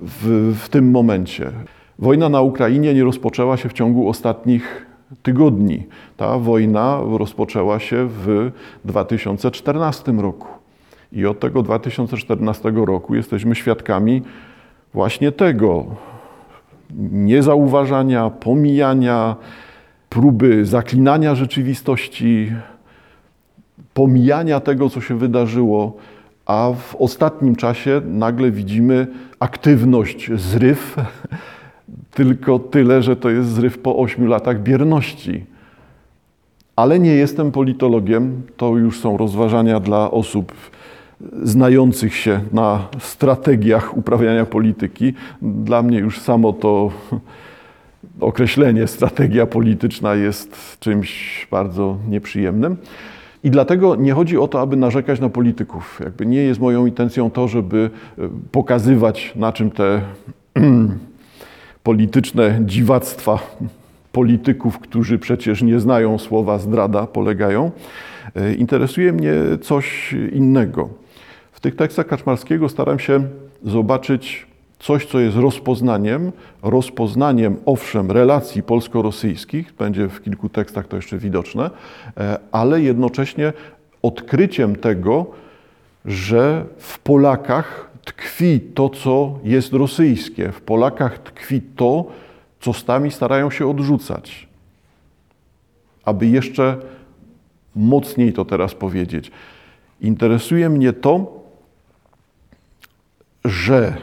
w, 0.00 0.54
w 0.62 0.68
tym 0.68 0.90
momencie. 0.90 1.50
Wojna 1.98 2.28
na 2.28 2.40
Ukrainie 2.40 2.94
nie 2.94 3.04
rozpoczęła 3.04 3.56
się 3.56 3.68
w 3.68 3.72
ciągu 3.72 4.08
ostatnich 4.08 4.86
tygodni. 5.22 5.86
Ta 6.16 6.38
wojna 6.38 7.00
rozpoczęła 7.18 7.78
się 7.78 8.08
w 8.10 8.50
2014 8.84 10.12
roku. 10.12 10.48
I 11.12 11.26
od 11.26 11.40
tego 11.40 11.62
2014 11.62 12.72
roku 12.74 13.14
jesteśmy 13.14 13.54
świadkami 13.54 14.22
właśnie 14.94 15.32
tego 15.32 15.86
niezauważania, 17.12 18.30
pomijania, 18.30 19.36
próby 20.08 20.64
zaklinania 20.64 21.34
rzeczywistości, 21.34 22.52
pomijania 23.94 24.60
tego, 24.60 24.90
co 24.90 25.00
się 25.00 25.18
wydarzyło, 25.18 25.96
a 26.46 26.70
w 26.78 26.96
ostatnim 26.98 27.56
czasie 27.56 28.00
nagle 28.04 28.50
widzimy 28.50 29.06
aktywność, 29.38 30.30
zryw, 30.34 30.96
tylko 32.10 32.58
tyle, 32.58 33.02
że 33.02 33.16
to 33.16 33.30
jest 33.30 33.48
zryw 33.48 33.78
po 33.78 33.96
ośmiu 33.96 34.26
latach 34.26 34.62
bierności. 34.62 35.44
Ale 36.76 36.98
nie 36.98 37.14
jestem 37.14 37.52
politologiem, 37.52 38.42
to 38.56 38.76
już 38.76 39.00
są 39.00 39.16
rozważania 39.16 39.80
dla 39.80 40.10
osób 40.10 40.52
znających 41.42 42.14
się 42.14 42.40
na 42.52 42.88
strategiach 42.98 43.96
uprawiania 43.96 44.46
polityki. 44.46 45.14
Dla 45.42 45.82
mnie 45.82 45.98
już 45.98 46.20
samo 46.20 46.52
to 46.52 46.90
określenie 48.20 48.86
strategia 48.86 49.46
polityczna 49.46 50.14
jest 50.14 50.78
czymś 50.80 51.46
bardzo 51.50 51.96
nieprzyjemnym. 52.08 52.76
I 53.44 53.50
dlatego 53.50 53.96
nie 53.96 54.12
chodzi 54.12 54.38
o 54.38 54.48
to, 54.48 54.60
aby 54.60 54.76
narzekać 54.76 55.20
na 55.20 55.28
polityków. 55.28 56.00
Jakby 56.04 56.26
nie 56.26 56.42
jest 56.42 56.60
moją 56.60 56.86
intencją 56.86 57.30
to, 57.30 57.48
żeby 57.48 57.90
e, 58.18 58.28
pokazywać, 58.52 59.32
na 59.36 59.52
czym 59.52 59.70
te 59.70 60.00
polityczne 61.82 62.58
dziwactwa 62.60 63.38
polityków, 64.12 64.78
którzy 64.78 65.18
przecież 65.18 65.62
nie 65.62 65.80
znają 65.80 66.18
słowa 66.18 66.58
zdrada, 66.58 67.06
polegają. 67.06 67.70
E, 68.34 68.54
interesuje 68.54 69.12
mnie 69.12 69.34
coś 69.62 70.14
innego. 70.32 70.88
W 71.52 71.60
tych 71.60 71.76
tekstach 71.76 72.06
Kaczmarskiego 72.06 72.68
staram 72.68 72.98
się 72.98 73.24
zobaczyć 73.64 74.46
coś, 74.78 75.06
co 75.06 75.20
jest 75.20 75.36
rozpoznaniem, 75.36 76.32
rozpoznaniem 76.62 77.56
owszem 77.66 78.10
relacji 78.10 78.62
polsko-rosyjskich, 78.62 79.72
będzie 79.72 80.08
w 80.08 80.22
kilku 80.22 80.48
tekstach 80.48 80.88
to 80.88 80.96
jeszcze 80.96 81.18
widoczne, 81.18 81.70
e, 82.16 82.38
ale 82.52 82.80
jednocześnie 82.80 83.52
odkryciem 84.02 84.76
tego, 84.76 85.26
że 86.04 86.64
w 86.78 86.98
Polakach 86.98 87.91
tkwi 88.04 88.60
to, 88.60 88.88
co 88.88 89.38
jest 89.44 89.72
rosyjskie, 89.72 90.52
w 90.52 90.60
Polakach 90.60 91.18
tkwi 91.18 91.60
to, 91.76 92.06
co 92.60 92.72
stami 92.72 93.10
starają 93.10 93.50
się 93.50 93.70
odrzucać. 93.70 94.48
Aby 96.04 96.26
jeszcze 96.26 96.76
mocniej 97.76 98.32
to 98.32 98.44
teraz 98.44 98.74
powiedzieć, 98.74 99.30
interesuje 100.00 100.68
mnie 100.68 100.92
to, 100.92 101.42
że 103.44 103.96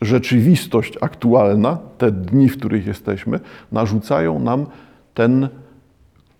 rzeczywistość 0.00 0.94
aktualna, 1.00 1.78
te 1.98 2.12
dni, 2.12 2.48
w 2.48 2.58
których 2.58 2.86
jesteśmy, 2.86 3.40
narzucają 3.72 4.38
nam 4.38 4.66
ten 5.14 5.48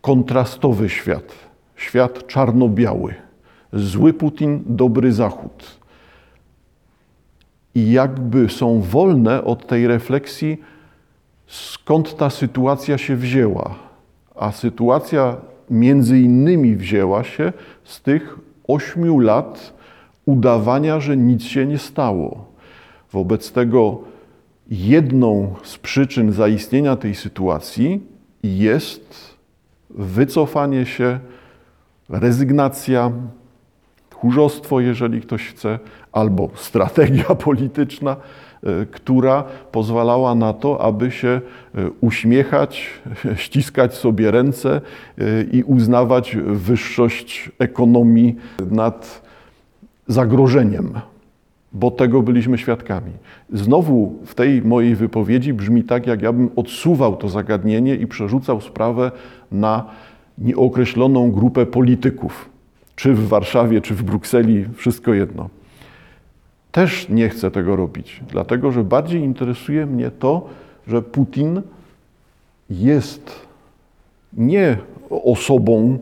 kontrastowy 0.01 0.89
świat, 0.89 1.35
świat 1.77 2.27
czarno-biały. 2.27 3.15
Zły 3.73 4.13
Putin, 4.13 4.63
dobry 4.67 5.13
Zachód. 5.13 5.78
I 7.75 7.93
jakby 7.93 8.49
są 8.49 8.81
wolne 8.81 9.45
od 9.45 9.67
tej 9.67 9.87
refleksji, 9.87 10.59
skąd 11.47 12.17
ta 12.17 12.31
sytuacja 12.31 12.99
się 12.99 13.17
wzięła. 13.17 13.75
A 14.35 14.53
sytuacja 14.53 15.37
między 15.71 16.21
innymi 16.21 16.77
wzięła 16.77 17.25
się 17.25 17.53
z 17.85 18.03
tych 18.03 18.39
ośmiu 18.69 19.19
lat 19.19 19.73
udawania, 20.27 21.01
że 21.01 21.17
nic 21.17 21.43
się 21.43 21.67
nie 21.67 21.79
stało. 21.79 22.45
Wobec 23.13 23.53
tego 23.53 24.01
jedną 24.71 25.55
z 25.63 25.79
przyczyn 25.79 26.33
zaistnienia 26.33 26.97
tej 26.97 27.15
sytuacji 27.15 28.01
jest 28.43 29.37
wycofanie 29.91 30.87
się, 30.87 31.19
rezygnacja, 32.09 33.13
tchórzostwo, 34.11 34.81
jeżeli 34.81 35.21
ktoś 35.21 35.49
chce, 35.49 35.79
albo 36.19 36.51
strategia 36.55 37.35
polityczna, 37.49 38.17
e, 38.63 38.87
która 38.87 39.45
pozwalała 39.73 40.35
na 40.35 40.53
to, 40.53 40.81
aby 40.81 41.11
się 41.11 41.29
e, 41.29 41.41
uśmiechać, 42.01 42.91
ściskać 43.45 43.95
sobie 43.95 44.31
ręce 44.31 44.81
e, 45.19 45.43
i 45.53 45.63
uznawać 45.63 46.37
wyższość 46.47 47.51
ekonomii 47.59 48.37
nad 48.71 49.23
zagrożeniem 50.07 51.01
bo 51.73 51.91
tego 51.91 52.23
byliśmy 52.23 52.59
świadkami. 52.59 53.13
Znowu 53.53 54.19
w 54.27 54.35
tej 54.35 54.63
mojej 54.63 54.95
wypowiedzi 54.95 55.55
brzmi 55.55 55.85
tak, 55.85 56.07
jak 56.07 56.23
ja 56.23 56.33
bym 56.33 56.51
odsuwał 56.57 57.17
to 57.17 57.29
zagadnienie 57.29 57.95
i 57.95 58.07
przerzucał 58.07 58.61
sprawę 58.61 59.11
na 59.53 59.85
nieokreśloną 60.39 61.31
grupę 61.31 61.67
polityków, 61.67 62.49
czy 62.97 63.15
w 63.15 63.29
Warszawie, 63.29 63.81
czy 63.81 63.95
w 63.95 64.03
Brukseli, 64.03 64.65
wszystko 64.75 65.15
jedno. 65.15 65.49
Też 66.79 67.09
nie 67.09 67.29
chcę 67.29 67.51
tego 67.51 67.77
robić, 67.77 68.21
dlatego 68.31 68.73
że 68.73 68.85
bardziej 68.85 69.21
interesuje 69.21 69.87
mnie 69.87 70.11
to, 70.11 70.49
że 70.87 71.03
Putin 71.03 71.63
jest 72.71 73.47
nie 74.33 74.77
osobą, 75.11 75.99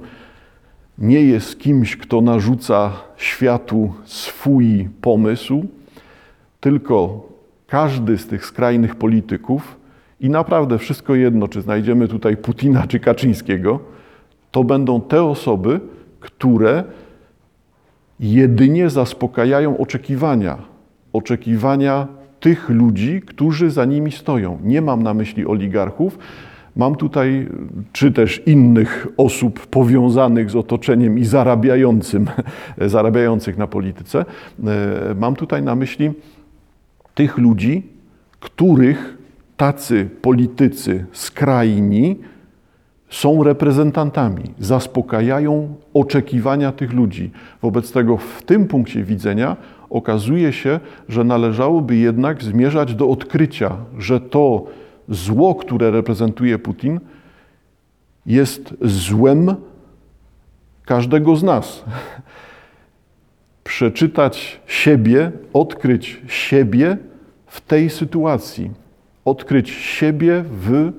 nie 0.99 1.23
jest 1.23 1.61
kimś, 1.61 1.97
kto 1.97 2.21
narzuca 2.21 2.93
światu 3.17 3.93
swój 4.05 4.89
pomysł, 5.01 5.65
tylko 6.61 7.29
każdy 7.67 8.19
z 8.19 8.27
tych 8.27 8.47
skrajnych 8.47 8.95
polityków 8.95 9.77
i 10.21 10.31
naprawdę 10.31 10.79
wszystko 10.79 11.15
jedno, 11.15 11.49
czy 11.49 11.63
znajdziemy 11.63 12.09
tutaj 12.09 12.37
Putina 12.37 12.87
czy 12.87 13.01
Kaczyńskiego, 13.01 13.81
to 14.51 14.65
będą 14.65 15.01
te 15.01 15.23
osoby, 15.23 15.81
które 16.21 16.85
jedynie 18.21 18.91
zaspokajają 18.91 19.79
oczekiwania, 19.79 20.59
oczekiwania 21.13 22.09
tych 22.41 22.69
ludzi, 22.69 23.23
którzy 23.27 23.71
za 23.71 23.85
nimi 23.85 24.13
stoją. 24.13 24.59
Nie 24.65 24.83
mam 24.83 25.03
na 25.03 25.15
myśli 25.15 25.47
oligarchów, 25.47 26.19
mam 26.77 26.95
tutaj, 26.95 27.49
czy 27.93 28.13
też 28.13 28.43
innych 28.47 29.07
osób 29.17 29.67
powiązanych 29.67 30.51
z 30.51 30.57
otoczeniem 30.57 31.19
i 31.19 31.25
zarabiającym, 31.25 32.27
zarabiających 32.87 33.59
na 33.59 33.67
polityce. 33.67 34.25
E, 34.65 35.15
mam 35.15 35.37
tutaj 35.37 35.63
na 35.63 35.75
myśli 35.75 36.11
tych 37.15 37.39
ludzi, 37.39 37.83
których 38.41 39.19
tacy 39.57 40.09
politycy 40.23 41.07
skrajni 41.13 42.17
są 43.11 43.43
reprezentantami, 43.43 44.43
zaspokajają 44.59 45.75
oczekiwania 45.95 46.73
tych 46.73 46.93
ludzi. 46.93 47.31
Wobec 47.63 47.93
tego 47.93 48.17
w 48.17 48.43
tym 48.43 48.67
punkcie 48.67 49.03
widzenia 49.03 49.57
okazuje 49.91 50.53
się, 50.53 50.81
że 51.09 51.25
należałoby 51.25 51.97
jednak 51.97 52.43
zmierzać 52.43 52.95
do 52.95 53.09
odkrycia, 53.09 53.77
że 53.99 54.21
to 54.21 54.67
zło, 55.09 55.55
które 55.55 55.91
reprezentuje 55.91 56.59
Putin, 56.59 57.01
jest 58.27 58.75
złem 58.83 59.55
każdego 60.85 61.37
z 61.37 61.43
nas. 61.43 61.85
Przeczytać 63.65 64.61
siebie, 64.67 65.33
odkryć 65.53 66.23
siebie 66.29 66.97
w 67.47 67.61
tej 67.61 67.91
sytuacji, 67.91 68.71
odkryć 69.25 69.71
siebie 69.71 70.45
w 70.51 70.93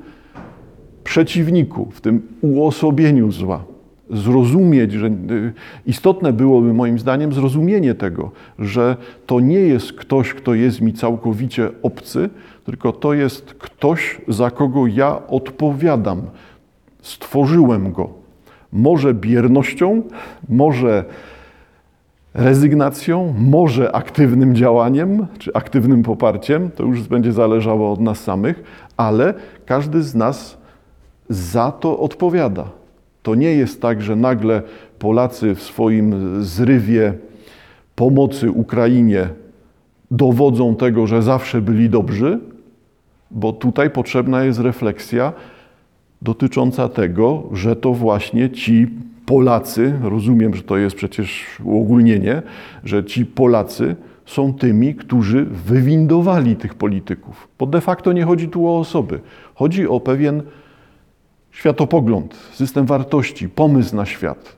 przeciwniku, 1.08 1.88
w 1.92 2.02
tym 2.02 2.22
uosobieniu 2.42 3.32
zła. 3.32 3.64
Zrozumieć, 4.10 4.92
że 4.92 5.08
y, 5.08 5.54
istotne 5.86 6.34
byłoby 6.34 6.74
moim 6.74 7.00
zdaniem 7.00 7.34
zrozumienie 7.34 7.96
tego, 7.96 8.32
że 8.60 8.98
to 9.26 9.40
nie 9.40 9.60
jest 9.60 9.94
ktoś, 9.94 10.34
kto 10.34 10.54
jest 10.54 10.82
mi 10.82 10.94
całkowicie 10.94 11.70
obcy, 11.84 12.30
tylko 12.66 12.92
to 12.92 13.14
jest 13.14 13.54
ktoś, 13.54 14.22
za 14.28 14.52
kogo 14.52 14.88
ja 14.88 15.28
odpowiadam. 15.28 16.22
Stworzyłem 17.02 17.92
go. 17.92 18.10
Może 18.74 19.14
biernością, 19.14 20.02
może 20.50 21.06
rezygnacją, 22.34 23.34
może 23.38 23.96
aktywnym 23.96 24.56
działaniem 24.56 25.28
czy 25.40 25.54
aktywnym 25.54 26.04
poparciem, 26.04 26.72
to 26.72 26.84
już 26.84 27.02
będzie 27.08 27.32
zależało 27.34 27.92
od 27.92 28.00
nas 28.00 28.20
samych, 28.20 28.64
ale 28.98 29.34
każdy 29.66 30.04
z 30.04 30.16
nas 30.16 30.67
za 31.30 31.72
to 31.72 32.00
odpowiada. 32.00 32.70
To 33.24 33.36
nie 33.36 33.52
jest 33.52 33.82
tak, 33.82 34.02
że 34.02 34.16
nagle 34.16 34.62
Polacy 35.00 35.56
w 35.56 35.62
swoim 35.62 36.16
zrywie 36.44 37.14
pomocy 37.96 38.52
Ukrainie 38.52 39.30
dowodzą 40.12 40.76
tego, 40.76 41.08
że 41.08 41.22
zawsze 41.22 41.62
byli 41.62 41.90
dobrzy, 41.90 42.40
bo 43.32 43.54
tutaj 43.54 43.90
potrzebna 43.90 44.44
jest 44.44 44.60
refleksja 44.60 45.34
dotycząca 46.22 46.90
tego, 46.90 47.44
że 47.54 47.76
to 47.76 47.94
właśnie 47.94 48.50
ci 48.50 48.88
Polacy, 49.26 49.94
rozumiem, 50.04 50.56
że 50.56 50.64
to 50.64 50.78
jest 50.78 50.96
przecież 50.96 51.60
uogólnienie, 51.64 52.42
że 52.84 53.04
ci 53.06 53.26
Polacy 53.26 53.96
są 54.26 54.54
tymi, 54.54 54.96
którzy 54.96 55.46
wywindowali 55.46 56.56
tych 56.56 56.76
polityków. 56.76 57.48
Bo 57.60 57.66
de 57.66 57.82
facto 57.82 58.14
nie 58.14 58.24
chodzi 58.24 58.48
tu 58.48 58.68
o 58.68 58.80
osoby. 58.80 59.20
Chodzi 59.56 59.88
o 59.88 60.00
pewien 60.00 60.44
światopogląd, 61.58 62.36
system 62.54 62.86
wartości, 62.86 63.50
pomysł 63.50 63.96
na 63.96 64.06
świat, 64.06 64.56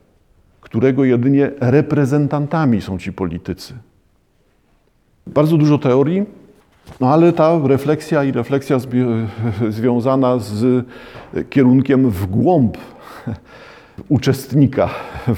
którego 0.62 1.06
jedynie 1.06 1.52
reprezentantami 1.60 2.82
są 2.82 2.98
ci 2.98 3.14
politycy. 3.14 3.74
Bardzo 5.28 5.58
dużo 5.58 5.78
teorii, 5.78 6.26
no 7.00 7.08
ale 7.14 7.34
ta 7.34 7.60
refleksja 7.64 8.24
i 8.24 8.32
refleksja 8.32 8.78
związana 9.70 10.40
z 10.40 10.86
kierunkiem 11.50 12.10
w 12.10 12.26
głąb 12.26 12.78
uczestnika, 14.10 14.90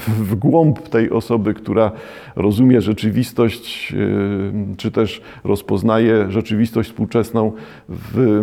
w 0.06 0.34
głąb 0.34 0.88
tej 0.88 1.10
osoby, 1.10 1.54
która 1.54 1.92
rozumie 2.36 2.80
rzeczywistość, 2.80 3.92
y, 3.92 4.76
czy 4.76 4.90
też 4.90 5.22
rozpoznaje 5.44 6.30
rzeczywistość 6.30 6.88
współczesną 6.90 7.52
w 7.88 8.40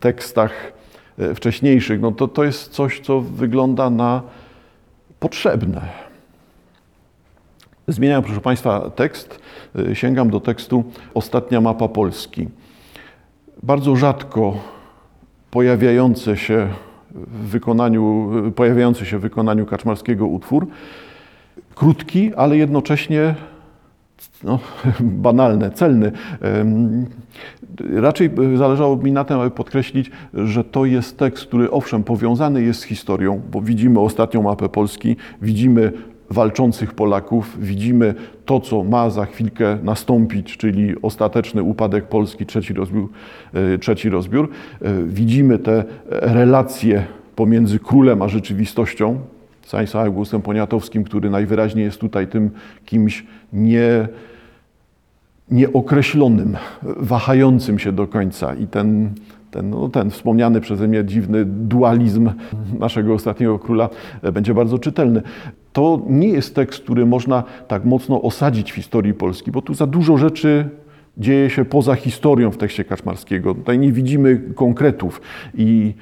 tekstach 0.00 0.81
wcześniejszych, 1.34 2.00
no 2.00 2.12
to 2.12 2.28
to 2.28 2.44
jest 2.44 2.72
coś, 2.72 3.00
co 3.00 3.20
wygląda 3.20 3.90
na 3.90 4.22
potrzebne. 5.20 5.80
Zmieniam, 7.88 8.22
proszę 8.22 8.40
Państwa, 8.40 8.90
tekst. 8.90 9.40
E, 9.90 9.94
sięgam 9.94 10.30
do 10.30 10.40
tekstu 10.40 10.84
Ostatnia 11.14 11.60
mapa 11.60 11.88
Polski. 11.88 12.48
Bardzo 13.62 13.96
rzadko 13.96 14.56
pojawiające 15.50 16.36
się 16.36 16.68
w 17.10 17.48
wykonaniu, 17.48 18.30
pojawiający 18.56 19.06
się 19.06 19.18
w 19.18 19.20
wykonaniu 19.20 19.66
kaczmarskiego 19.66 20.26
utwór. 20.26 20.66
Krótki, 21.74 22.34
ale 22.34 22.56
jednocześnie 22.56 23.34
no, 24.44 24.58
banalne, 25.00 25.70
celny. 25.70 26.12
Raczej 27.94 28.30
zależało 28.56 28.96
mi 28.96 29.12
na 29.12 29.24
tym, 29.24 29.40
aby 29.40 29.50
podkreślić, 29.50 30.10
że 30.34 30.64
to 30.64 30.84
jest 30.84 31.18
tekst, 31.18 31.46
który 31.46 31.70
owszem 31.70 32.04
powiązany 32.04 32.62
jest 32.62 32.80
z 32.80 32.84
historią, 32.84 33.40
bo 33.52 33.60
widzimy 33.60 34.00
ostatnią 34.00 34.42
mapę 34.42 34.68
Polski, 34.68 35.16
widzimy 35.42 35.92
walczących 36.30 36.94
Polaków, 36.94 37.56
widzimy 37.60 38.14
to, 38.44 38.60
co 38.60 38.84
ma 38.84 39.10
za 39.10 39.26
chwilkę 39.26 39.78
nastąpić, 39.82 40.56
czyli 40.56 40.94
ostateczny 41.02 41.62
upadek 41.62 42.08
Polski, 42.08 42.46
trzeci 42.46 42.74
rozbiór. 42.74 43.08
E, 43.54 43.78
trzeci 43.78 44.08
rozbiór. 44.08 44.48
E, 44.80 45.02
widzimy 45.02 45.58
te 45.58 45.84
relacje 46.10 47.04
pomiędzy 47.36 47.78
królem 47.78 48.22
a 48.22 48.28
rzeczywistością, 48.28 49.18
Stanisławem 49.66 50.12
Augustem 50.12 50.42
Poniatowskim, 50.42 51.04
który 51.04 51.30
najwyraźniej 51.30 51.84
jest 51.84 52.00
tutaj 52.00 52.26
tym 52.26 52.50
kimś 52.84 53.26
nie 53.52 54.08
nieokreślonym, 55.50 56.56
wahającym 56.82 57.78
się 57.78 57.92
do 57.92 58.06
końca. 58.06 58.54
I 58.54 58.66
ten, 58.66 59.10
ten, 59.50 59.70
no, 59.70 59.88
ten 59.88 60.10
wspomniany 60.10 60.60
przeze 60.60 60.88
mnie 60.88 61.04
dziwny 61.04 61.44
dualizm 61.44 62.30
naszego 62.78 63.14
ostatniego 63.14 63.58
króla 63.58 63.88
będzie 64.32 64.54
bardzo 64.54 64.78
czytelny. 64.78 65.22
To 65.72 66.02
nie 66.08 66.28
jest 66.28 66.54
tekst, 66.54 66.82
który 66.82 67.06
można 67.06 67.44
tak 67.68 67.84
mocno 67.84 68.22
osadzić 68.22 68.72
w 68.72 68.74
historii 68.74 69.14
Polski, 69.14 69.50
bo 69.50 69.62
tu 69.62 69.74
za 69.74 69.86
dużo 69.86 70.16
rzeczy 70.16 70.68
dzieje 71.18 71.50
się 71.50 71.64
poza 71.64 71.94
historią 71.94 72.50
w 72.50 72.56
tekście 72.56 72.84
Kaczmarskiego. 72.84 73.54
Tutaj 73.54 73.78
nie 73.78 73.92
widzimy 73.92 74.40
konkretów 74.54 75.20
i 75.54 75.94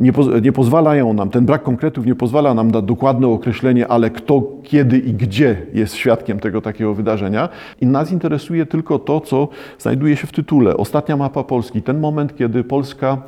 nie, 0.00 0.12
nie 0.42 0.52
pozwalają 0.52 1.12
nam, 1.12 1.30
ten 1.30 1.46
brak 1.46 1.62
konkretów 1.62 2.06
nie 2.06 2.14
pozwala 2.14 2.54
nam 2.54 2.70
na 2.70 2.82
dokładne 2.82 3.28
określenie, 3.28 3.88
ale 3.88 4.10
kto, 4.10 4.42
kiedy 4.62 4.98
i 4.98 5.14
gdzie 5.14 5.66
jest 5.74 5.94
świadkiem 5.94 6.40
tego 6.40 6.60
takiego 6.60 6.94
wydarzenia. 6.94 7.48
I 7.80 7.86
nas 7.86 8.12
interesuje 8.12 8.66
tylko 8.66 8.98
to, 8.98 9.20
co 9.20 9.48
znajduje 9.78 10.16
się 10.16 10.26
w 10.26 10.32
tytule. 10.32 10.76
Ostatnia 10.76 11.16
mapa 11.16 11.44
Polski. 11.44 11.82
Ten 11.82 12.00
moment, 12.00 12.36
kiedy 12.36 12.64
Polska 12.64 13.18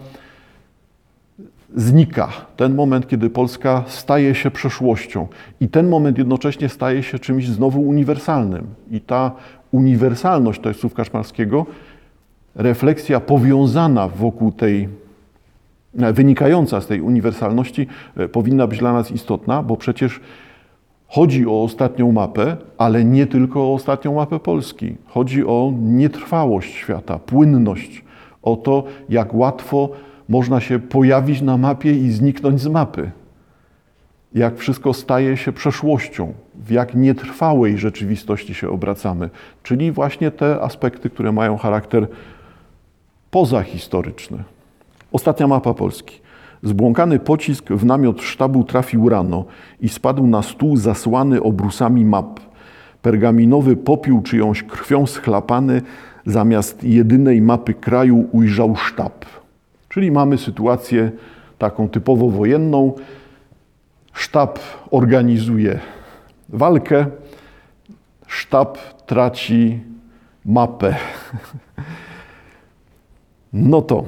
znika. 1.77 2.29
Ten 2.57 2.75
moment, 2.75 3.09
kiedy 3.09 3.31
Polska 3.31 3.85
staje 3.87 4.35
się 4.35 4.51
przeszłością. 4.51 5.27
I 5.61 5.69
ten 5.69 5.89
moment 5.89 6.19
jednocześnie 6.19 6.69
staje 6.69 7.03
się 7.03 7.19
czymś 7.19 7.49
znowu 7.49 7.83
uniwersalnym. 7.83 8.67
I 8.91 9.01
ta 9.01 9.33
uniwersalność 9.73 10.61
tekstów 10.61 10.95
Kaszmarskiego, 10.95 11.67
refleksja 12.55 13.21
powiązana 13.21 14.09
wokół 14.09 14.53
tej 14.53 14.89
wynikająca 15.95 16.81
z 16.81 16.87
tej 16.87 17.01
uniwersalności 17.01 17.87
e, 18.17 18.29
powinna 18.29 18.67
być 18.67 18.79
dla 18.79 18.93
nas 18.93 19.11
istotna, 19.11 19.63
bo 19.63 19.77
przecież 19.77 20.21
chodzi 21.09 21.47
o 21.47 21.63
ostatnią 21.63 22.13
mapę, 22.13 22.57
ale 22.79 23.05
nie 23.05 23.27
tylko 23.27 23.61
o 23.61 23.75
ostatnią 23.75 24.15
mapę 24.15 24.41
Polski. 24.41 24.97
Chodzi 25.07 25.47
o 25.47 25.73
nietrwałość 25.83 26.75
świata, 26.75 27.19
płynność, 27.19 28.05
o 28.43 28.57
to, 28.57 28.85
jak 29.09 29.35
łatwo 29.35 29.89
można 30.29 30.61
się 30.61 30.79
pojawić 30.79 31.43
na 31.43 31.57
mapie 31.57 31.93
i 31.93 32.11
zniknąć 32.11 32.61
z 32.61 32.67
mapy. 32.67 33.11
Jak 34.35 34.59
wszystko 34.59 34.93
staje 34.93 35.37
się 35.37 35.53
przeszłością, 35.53 36.33
w 36.55 36.71
jak 36.71 36.95
nietrwałej 36.95 37.79
rzeczywistości 37.79 38.55
się 38.55 38.69
obracamy, 38.69 39.31
czyli 39.63 39.93
właśnie 39.93 40.31
te 40.31 40.61
aspekty, 40.61 41.11
które 41.11 41.33
mają 41.33 41.57
charakter 41.57 42.07
pozahistoryczny. 43.31 44.45
Ostatnia 45.15 45.47
mapa 45.47 45.75
Polski. 45.75 46.21
Zbłąkany 46.63 47.19
pocisk 47.19 47.69
w 47.69 47.85
namiot 47.85 48.23
sztabu 48.23 48.65
trafił 48.65 49.09
rano 49.09 49.45
i 49.81 49.89
spadł 49.89 50.27
na 50.27 50.43
stół 50.43 50.77
zasłany 50.77 51.43
obrusami 51.43 52.05
map. 52.05 52.41
Pergaminowy 53.03 53.77
popiół 53.77 54.23
czyjąś 54.23 54.63
krwią 54.63 55.07
schlapany 55.07 55.83
zamiast 56.27 56.85
jedynej 56.85 57.43
mapy 57.43 57.75
kraju 57.75 58.29
ujrzał 58.33 58.77
sztab. 58.77 59.25
Czyli 59.89 60.11
mamy 60.11 60.39
sytuację 60.39 61.13
taką 61.59 61.89
typowo 61.89 62.29
wojenną. 62.29 62.93
Sztab 64.13 64.59
organizuje 64.91 65.81
walkę, 66.49 67.07
sztab 68.27 68.79
traci 69.07 69.81
mapę. 70.45 70.97
No 73.53 73.83
to 73.83 74.05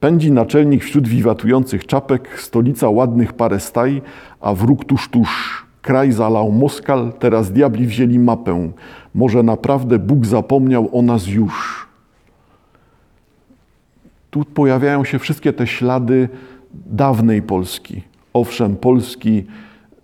pędzi 0.00 0.32
naczelnik 0.32 0.84
wśród 0.84 1.08
wiwatujących 1.08 1.86
czapek, 1.86 2.40
stolica 2.40 2.88
ładnych 2.88 3.32
parę 3.32 3.60
staj, 3.60 4.02
a 4.40 4.54
wróg 4.54 4.84
tuż 4.84 5.08
tuż. 5.08 5.66
Kraj 5.82 6.12
zalał 6.12 6.52
Moskal, 6.52 7.12
teraz 7.18 7.52
diabli 7.52 7.86
wzięli 7.86 8.18
mapę. 8.18 8.72
Może 9.14 9.42
naprawdę 9.42 9.98
Bóg 9.98 10.26
zapomniał 10.26 10.88
o 10.92 11.02
nas 11.02 11.26
już. 11.26 11.86
Tu 14.30 14.44
pojawiają 14.44 15.04
się 15.04 15.18
wszystkie 15.18 15.52
te 15.52 15.66
ślady 15.66 16.28
dawnej 16.86 17.42
Polski. 17.42 18.02
Owszem, 18.32 18.76
Polski 18.76 19.44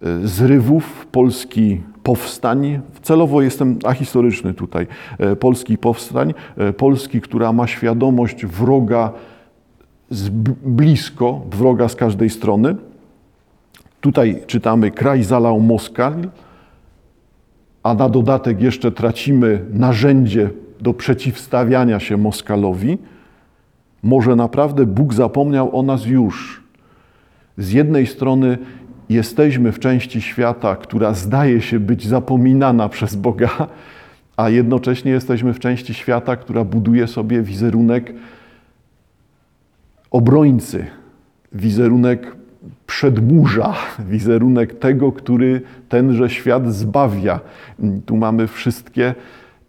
e, 0.03 0.27
zrywów, 0.27 1.07
Polski 1.07 1.81
powstań. 2.03 2.81
Celowo 3.03 3.43
jestem 3.43 3.79
ahistoryczny 3.85 4.55
tutaj. 4.55 4.87
E, 5.19 5.37
Polski 5.37 5.79
powstań, 5.79 6.35
e, 6.57 6.73
Polski, 6.73 7.21
która 7.21 7.53
ma 7.53 7.67
świadomość 7.67 8.47
wroga 8.47 9.13
z 10.15 10.29
blisko, 10.65 11.41
wroga 11.51 11.89
z 11.89 11.97
każdej 11.97 12.31
strony. 12.31 12.77
Tutaj 14.01 14.43
czytamy 14.47 14.91
kraj 14.91 15.25
zalał 15.25 15.61
Moskal, 15.61 16.15
a 17.83 17.95
na 17.95 18.09
dodatek 18.09 18.61
jeszcze 18.61 18.93
tracimy 18.93 19.65
narzędzie 19.73 20.51
do 20.81 20.95
przeciwstawiania 20.95 22.01
się 22.01 22.17
Moskalowi. 22.17 22.99
Może 24.03 24.37
naprawdę 24.37 24.87
Bóg 24.87 25.15
zapomniał 25.15 25.79
o 25.79 25.83
nas 25.83 26.07
już. 26.07 26.63
Z 27.59 27.73
jednej 27.73 28.07
strony 28.07 28.59
jesteśmy 29.09 29.73
w 29.73 29.79
części 29.79 30.23
świata, 30.23 30.77
która 30.77 31.15
zdaje 31.15 31.61
się 31.61 31.81
być 31.81 32.07
zapominana 32.07 32.89
przez 32.89 33.17
Boga, 33.17 33.51
a 34.37 34.49
jednocześnie 34.49 35.13
jesteśmy 35.13 35.55
w 35.55 35.59
części 35.59 35.95
świata, 35.95 36.37
która 36.37 36.65
buduje 36.65 37.07
sobie 37.07 37.43
wizerunek 37.43 38.15
obrońcy, 40.15 40.87
wizerunek 41.53 42.37
przedmurza, 42.87 43.75
wizerunek 44.11 44.79
tego, 44.79 45.13
który 45.13 45.63
tenże 45.89 46.31
świat 46.31 46.75
zbawia. 46.75 47.41
Tu 48.07 48.17
mamy 48.17 48.47
wszystkie 48.47 49.15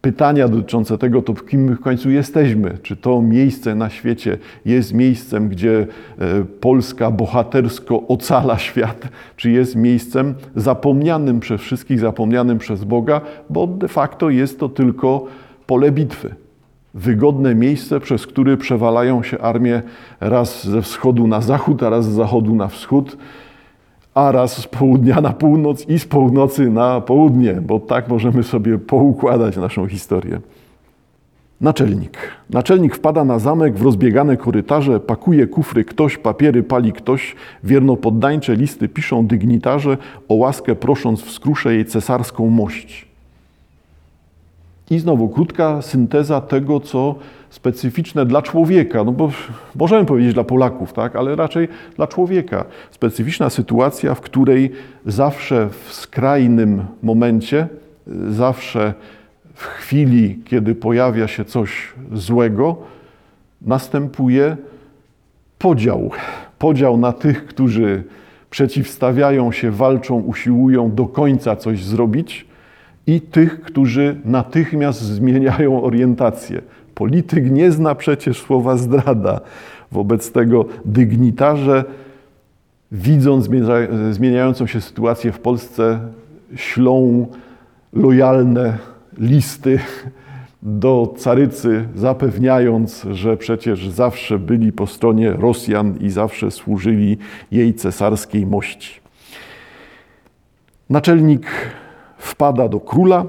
pytania 0.01 0.47
dotyczące 0.47 0.97
tego, 0.97 1.21
to 1.21 1.33
kim 1.33 1.63
my 1.63 1.75
w 1.75 1.79
końcu 1.79 2.09
jesteśmy. 2.09 2.77
Czy 2.83 2.95
to 2.95 3.21
miejsce 3.21 3.75
na 3.75 3.89
świecie 3.89 4.37
jest 4.65 4.93
miejscem, 4.93 5.49
gdzie 5.49 5.87
e, 6.19 6.45
Polska 6.59 7.11
bohatersko 7.11 8.07
ocala 8.07 8.57
świat, 8.57 9.07
czy 9.35 9.51
jest 9.51 9.75
miejscem 9.75 10.35
zapomnianym 10.55 11.39
przez 11.39 11.61
wszystkich, 11.61 11.99
zapomnianym 11.99 12.57
przez 12.57 12.83
Boga, 12.83 13.21
bo 13.49 13.67
de 13.67 13.87
facto 13.87 14.29
jest 14.29 14.59
to 14.59 14.69
tylko 14.69 15.25
pole 15.67 15.91
bitwy. 15.91 16.44
Wygodne 16.95 17.55
miejsce, 17.55 17.99
przez 17.99 18.27
które 18.27 18.57
przewalają 18.57 19.23
się 19.23 19.39
armie 19.39 19.81
raz 20.19 20.67
ze 20.67 20.81
wschodu 20.81 21.27
na 21.27 21.41
zachód, 21.41 21.83
a 21.83 21.89
raz 21.89 22.05
z 22.05 22.15
zachodu 22.15 22.55
na 22.55 22.67
wschód 22.67 23.17
a 24.15 24.31
raz 24.31 24.57
z 24.57 24.67
południa 24.67 25.21
na 25.21 25.33
północ 25.33 25.89
i 25.89 25.99
z 25.99 26.05
północy 26.05 26.69
na 26.69 27.01
południe, 27.01 27.53
bo 27.53 27.79
tak 27.79 28.07
możemy 28.07 28.43
sobie 28.43 28.77
poukładać 28.77 29.57
naszą 29.57 29.87
historię. 29.87 30.39
Naczelnik. 31.61 32.17
Naczelnik 32.49 32.95
wpada 32.95 33.25
na 33.25 33.39
zamek 33.39 33.75
w 33.75 33.81
rozbiegane 33.81 34.37
korytarze, 34.37 34.99
pakuje 34.99 35.47
kufry 35.47 35.85
ktoś, 35.85 36.17
papiery 36.17 36.63
pali 36.63 36.93
ktoś, 36.93 37.35
wiernopoddańcze 37.63 38.55
listy 38.55 38.89
piszą 38.89 39.27
dygnitarze, 39.27 39.97
o 40.29 40.33
łaskę 40.33 40.75
prosząc 40.75 41.21
w 41.21 41.31
skrusze 41.31 41.73
jej 41.73 41.85
cesarską 41.85 42.49
mość. 42.49 43.14
I 44.89 44.99
znowu 44.99 45.29
krótka 45.29 45.81
synteza 45.81 46.41
tego, 46.41 46.79
co 46.79 47.15
specyficzne 47.49 48.25
dla 48.25 48.41
człowieka, 48.41 49.03
no 49.03 49.11
bo 49.11 49.31
możemy 49.75 50.05
powiedzieć 50.05 50.33
dla 50.33 50.43
Polaków, 50.43 50.93
tak, 50.93 51.15
ale 51.15 51.35
raczej 51.35 51.67
dla 51.95 52.07
człowieka. 52.07 52.65
Specyficzna 52.91 53.49
sytuacja, 53.49 54.15
w 54.15 54.21
której 54.21 54.71
zawsze 55.05 55.69
w 55.69 55.93
skrajnym 55.93 56.85
momencie, 57.03 57.67
zawsze 58.29 58.93
w 59.53 59.63
chwili, 59.63 60.39
kiedy 60.45 60.75
pojawia 60.75 61.27
się 61.27 61.45
coś 61.45 61.93
złego, 62.13 62.75
następuje 63.61 64.57
podział. 65.59 66.11
Podział 66.59 66.97
na 66.97 67.11
tych, 67.11 67.45
którzy 67.45 68.03
przeciwstawiają 68.49 69.51
się, 69.51 69.71
walczą, 69.71 70.15
usiłują 70.15 70.95
do 70.95 71.05
końca 71.05 71.55
coś 71.55 71.83
zrobić, 71.83 72.45
i 73.07 73.21
tych, 73.21 73.61
którzy 73.61 74.15
natychmiast 74.25 75.01
zmieniają 75.01 75.83
orientację. 75.83 76.61
Polityk 76.95 77.51
nie 77.51 77.71
zna 77.71 77.95
przecież 77.95 78.41
słowa 78.41 78.77
zdrada. 78.77 79.41
Wobec 79.91 80.31
tego 80.31 80.65
dygnitarze, 80.85 81.83
widząc 82.91 83.49
zmieniającą 84.11 84.67
się 84.67 84.81
sytuację 84.81 85.31
w 85.31 85.39
Polsce, 85.39 85.99
ślą 86.55 87.27
lojalne 87.93 88.77
listy 89.17 89.79
do 90.61 91.13
carycy, 91.17 91.87
zapewniając, 91.95 93.05
że 93.11 93.37
przecież 93.37 93.89
zawsze 93.89 94.39
byli 94.39 94.71
po 94.71 94.87
stronie 94.87 95.31
Rosjan 95.31 95.97
i 96.01 96.09
zawsze 96.09 96.51
służyli 96.51 97.17
jej 97.51 97.73
cesarskiej 97.73 98.45
mości. 98.45 98.99
Naczelnik 100.89 101.47
wpada 102.25 102.67
do 102.67 102.79
króla 102.79 103.25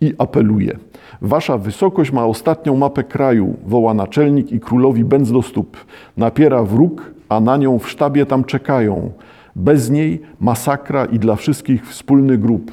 i 0.00 0.14
apeluje. 0.18 0.78
Wasza 1.22 1.58
wysokość 1.58 2.12
ma 2.12 2.24
ostatnią 2.24 2.76
mapę 2.76 3.04
kraju, 3.04 3.56
woła 3.66 3.94
naczelnik 3.94 4.52
i 4.52 4.60
królowi 4.60 5.04
będz 5.04 5.32
do 5.32 5.42
stóp. 5.42 5.76
Napiera 6.16 6.62
wróg, 6.62 7.14
a 7.28 7.40
na 7.40 7.56
nią 7.56 7.78
w 7.78 7.90
sztabie 7.90 8.26
tam 8.26 8.44
czekają. 8.44 9.10
Bez 9.56 9.90
niej 9.90 10.20
masakra 10.40 11.04
i 11.04 11.18
dla 11.18 11.36
wszystkich 11.36 11.88
wspólny 11.88 12.38
grób. 12.38 12.72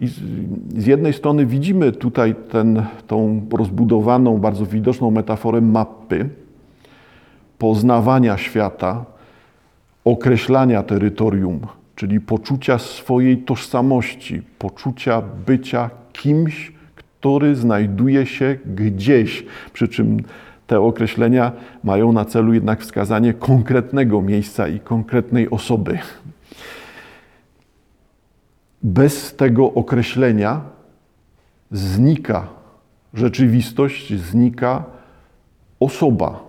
I 0.00 0.06
z 0.76 0.86
jednej 0.86 1.12
strony 1.12 1.46
widzimy 1.46 1.92
tutaj 1.92 2.34
ten, 2.50 2.82
tą 3.06 3.40
rozbudowaną, 3.52 4.38
bardzo 4.38 4.66
widoczną 4.66 5.10
metaforę 5.10 5.60
mapy, 5.60 6.28
poznawania 7.58 8.38
świata, 8.38 9.04
określania 10.04 10.82
terytorium, 10.82 11.60
czyli 12.02 12.20
poczucia 12.20 12.78
swojej 12.78 13.38
tożsamości, 13.38 14.42
poczucia 14.58 15.22
bycia 15.46 15.90
kimś, 16.12 16.72
który 16.94 17.56
znajduje 17.56 18.26
się 18.26 18.58
gdzieś. 18.66 19.46
Przy 19.72 19.88
czym 19.88 20.22
te 20.66 20.80
określenia 20.80 21.52
mają 21.84 22.12
na 22.12 22.24
celu 22.24 22.54
jednak 22.54 22.80
wskazanie 22.80 23.34
konkretnego 23.34 24.22
miejsca 24.22 24.68
i 24.68 24.80
konkretnej 24.80 25.50
osoby. 25.50 25.98
Bez 28.82 29.36
tego 29.36 29.72
określenia 29.72 30.60
znika 31.70 32.46
rzeczywistość, 33.14 34.14
znika 34.14 34.84
osoba. 35.80 36.40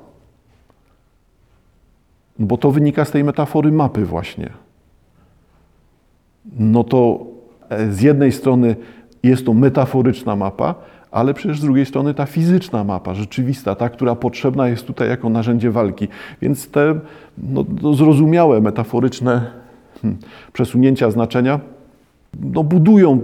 Bo 2.40 2.58
to 2.58 2.72
wynika 2.72 3.06
z 3.06 3.12
tej 3.12 3.24
metafory 3.24 3.72
mapy, 3.72 4.06
właśnie 4.06 4.63
no 6.60 6.84
to 6.84 7.26
e, 7.70 7.92
z 7.92 8.02
jednej 8.02 8.32
strony 8.32 8.76
jest 9.24 9.46
to 9.46 9.54
metaforyczna 9.54 10.36
mapa, 10.36 10.76
ale 11.12 11.34
przecież 11.34 11.60
z 11.60 11.64
drugiej 11.64 11.86
strony 11.86 12.14
ta 12.14 12.26
fizyczna 12.26 12.84
mapa, 12.84 13.14
rzeczywista, 13.14 13.76
ta, 13.76 13.90
która 13.90 14.16
potrzebna 14.16 14.68
jest 14.68 14.86
tutaj 14.86 15.10
jako 15.10 15.30
narzędzie 15.30 15.72
walki. 15.72 16.08
Więc 16.42 16.70
te 16.70 17.00
no, 17.38 17.66
no 17.82 17.94
zrozumiałe, 17.94 18.62
metaforyczne 18.62 19.52
hmm, 20.02 20.20
przesunięcia 20.54 21.12
znaczenia 21.12 21.60
no, 22.42 22.64
budują 22.64 23.20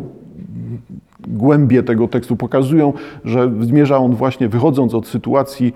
głębię 1.28 1.84
tego 1.84 2.08
tekstu, 2.08 2.36
pokazują, 2.36 2.94
że 3.26 3.52
zmierza 3.62 3.98
on 3.98 4.16
właśnie, 4.16 4.50
wychodząc 4.50 4.94
od 4.94 5.08
sytuacji 5.08 5.74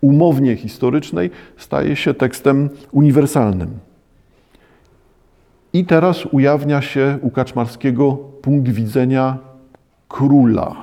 umownie 0.00 0.56
historycznej, 0.56 1.30
staje 1.56 1.96
się 1.96 2.14
tekstem 2.14 2.70
uniwersalnym. 2.92 3.68
I 5.72 5.84
teraz 5.84 6.26
ujawnia 6.26 6.82
się 6.82 7.18
u 7.22 7.30
Kaczmarskiego 7.30 8.12
punkt 8.42 8.68
widzenia 8.68 9.38
króla. 10.08 10.76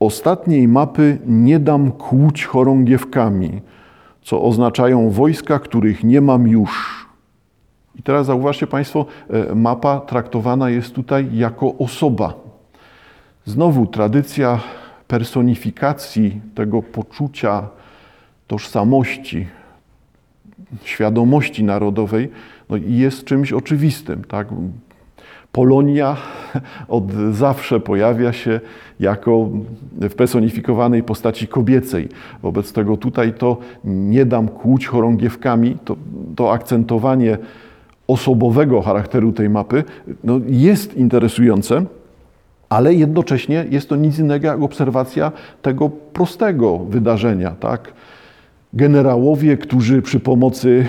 Ostatniej 0.00 0.68
mapy 0.68 1.18
nie 1.26 1.58
dam 1.58 1.92
kłuć 1.92 2.44
chorągiewkami. 2.44 3.60
co 4.22 4.42
oznaczają 4.42 5.10
wojska, 5.10 5.58
których 5.58 6.04
nie 6.04 6.20
mam 6.20 6.48
już. 6.48 7.06
I 7.96 8.02
teraz 8.02 8.26
zauważcie 8.26 8.66
Państwo, 8.66 9.06
e, 9.30 9.54
mapa 9.54 10.00
traktowana 10.00 10.70
jest 10.70 10.94
tutaj 10.94 11.28
jako 11.32 11.74
osoba. 11.78 12.34
Znowu 13.44 13.86
tradycja 13.86 14.60
personifikacji 15.06 16.40
tego 16.54 16.82
poczucia 16.82 17.68
tożsamości, 18.46 19.46
świadomości 20.84 21.64
narodowej 21.64 22.30
no, 22.70 22.76
jest 22.86 23.24
czymś 23.24 23.52
oczywistym. 23.52 24.24
Tak? 24.24 24.48
Polonia 25.52 26.16
od 26.88 27.12
zawsze 27.32 27.80
pojawia 27.80 28.32
się 28.32 28.60
jako 29.00 29.48
w 29.92 30.14
personifikowanej 30.14 31.02
postaci 31.02 31.46
kobiecej. 31.46 32.08
Wobec 32.42 32.72
tego 32.72 32.96
tutaj 32.96 33.34
to 33.34 33.56
nie 33.84 34.24
dam 34.24 34.48
kłuć 34.48 34.86
chorągiewkami, 34.86 35.76
to, 35.84 35.96
to 36.36 36.52
akcentowanie 36.52 37.38
osobowego 38.06 38.82
charakteru 38.82 39.32
tej 39.32 39.48
mapy 39.48 39.84
no, 40.24 40.40
jest 40.46 40.96
interesujące, 40.96 41.84
ale 42.68 42.94
jednocześnie 42.94 43.64
jest 43.70 43.88
to 43.88 43.96
nic 43.96 44.18
innego 44.18 44.46
jak 44.46 44.62
obserwacja 44.62 45.32
tego 45.62 45.88
prostego 45.88 46.78
wydarzenia. 46.78 47.50
Tak? 47.50 47.92
Generałowie, 48.72 49.56
którzy 49.56 50.02
przy 50.02 50.20
pomocy 50.20 50.86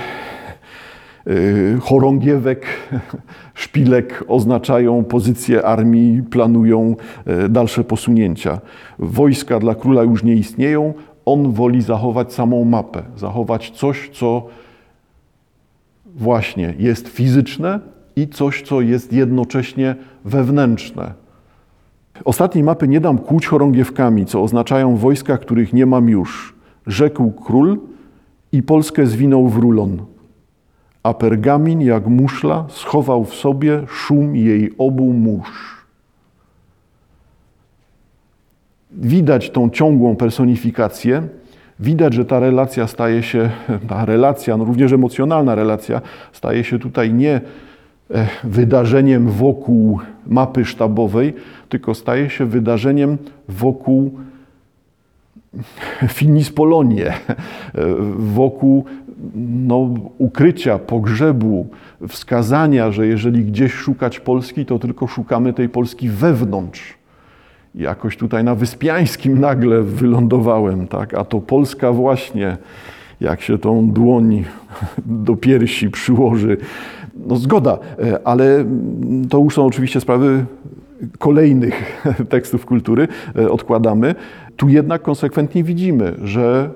chorągiewek, 1.82 2.65
szpilek 3.53 4.24
oznaczają 4.28 5.03
pozycję 5.03 5.65
armii, 5.65 6.24
planują 6.24 6.95
y, 7.45 7.49
dalsze 7.49 7.84
posunięcia. 7.84 8.59
Wojska 8.99 9.59
dla 9.59 9.76
króla 9.76 10.03
już 10.03 10.24
nie 10.24 10.34
istnieją, 10.34 10.93
on 11.26 11.51
woli 11.51 11.82
zachować 11.82 12.34
samą 12.34 12.65
mapę, 12.65 13.03
zachować 13.17 13.72
coś, 13.72 14.09
co 14.13 14.47
właśnie 16.05 16.74
jest 16.80 17.07
fizyczne 17.07 17.80
i 18.15 18.28
coś, 18.28 18.61
co 18.61 18.82
jest 18.82 19.13
jednocześnie 19.13 19.95
wewnętrzne. 20.26 21.13
Ostatniej 22.26 22.63
mapy 22.63 22.88
nie 22.88 23.01
dam 23.01 23.17
kłuć 23.17 23.47
chorągiewkami, 23.47 24.26
co 24.26 24.43
oznaczają 24.43 24.95
wojska, 24.95 25.38
których 25.38 25.74
nie 25.74 25.86
mam 25.86 26.09
już. 26.09 26.55
Rzekł 26.88 27.32
król 27.32 27.80
i 28.51 28.63
Polskę 28.63 29.05
zwinął 29.05 29.47
w 29.47 29.57
rulon. 29.57 30.09
A 31.03 31.13
pergamin, 31.13 31.81
jak 31.81 32.07
muszla, 32.07 32.65
schował 32.69 33.25
w 33.25 33.35
sobie 33.35 33.81
szum 33.87 34.35
jej 34.35 34.73
obu 34.77 35.13
mórz. 35.13 35.85
Widać 38.91 39.49
tą 39.49 39.69
ciągłą 39.69 40.15
personifikację, 40.15 41.27
widać, 41.79 42.13
że 42.13 42.25
ta 42.25 42.39
relacja 42.39 42.87
staje 42.87 43.23
się, 43.23 43.49
ta 43.87 44.05
relacja, 44.05 44.57
no 44.57 44.65
również 44.65 44.91
emocjonalna 44.91 45.55
relacja, 45.55 46.01
staje 46.33 46.63
się 46.63 46.79
tutaj 46.79 47.13
nie 47.13 47.41
e, 48.11 48.27
wydarzeniem 48.43 49.29
wokół 49.29 49.99
mapy 50.27 50.65
sztabowej, 50.65 51.33
tylko 51.69 51.95
staje 51.95 52.29
się 52.29 52.45
wydarzeniem 52.45 53.17
wokół 53.47 54.19
finis 56.17 56.51
Polonie, 56.51 57.13
wokół 58.17 58.85
no, 59.36 59.89
ukrycia, 60.17 60.80
pogrzebu, 60.80 61.67
wskazania, 62.07 62.91
że 62.91 63.07
jeżeli 63.07 63.45
gdzieś 63.45 63.74
szukać 63.74 64.20
Polski, 64.20 64.65
to 64.65 64.80
tylko 64.80 65.07
szukamy 65.07 65.53
tej 65.53 65.70
Polski 65.70 66.09
wewnątrz. 66.09 66.93
Jakoś 67.76 68.17
tutaj 68.17 68.43
na 68.43 68.55
Wyspiańskim 68.55 69.39
nagle 69.39 69.82
wylądowałem, 69.82 70.88
tak? 70.88 71.13
a 71.13 71.24
to 71.26 71.41
Polska 71.41 71.91
właśnie, 71.91 72.57
jak 73.22 73.41
się 73.41 73.57
tą 73.57 73.91
dłoń 73.91 74.43
do 75.26 75.36
piersi 75.36 75.89
przyłoży. 75.89 76.57
No 77.28 77.36
zgoda, 77.36 77.78
ale 78.24 78.65
to 79.30 79.39
już 79.39 79.53
są 79.53 79.65
oczywiście 79.65 80.01
sprawy 80.01 80.45
kolejnych 81.20 82.03
tekstów 82.30 82.65
kultury, 82.65 83.07
odkładamy. 83.49 84.15
Tu 84.57 84.70
jednak 84.70 85.01
konsekwentnie 85.01 85.63
widzimy, 85.63 86.15
że 86.24 86.70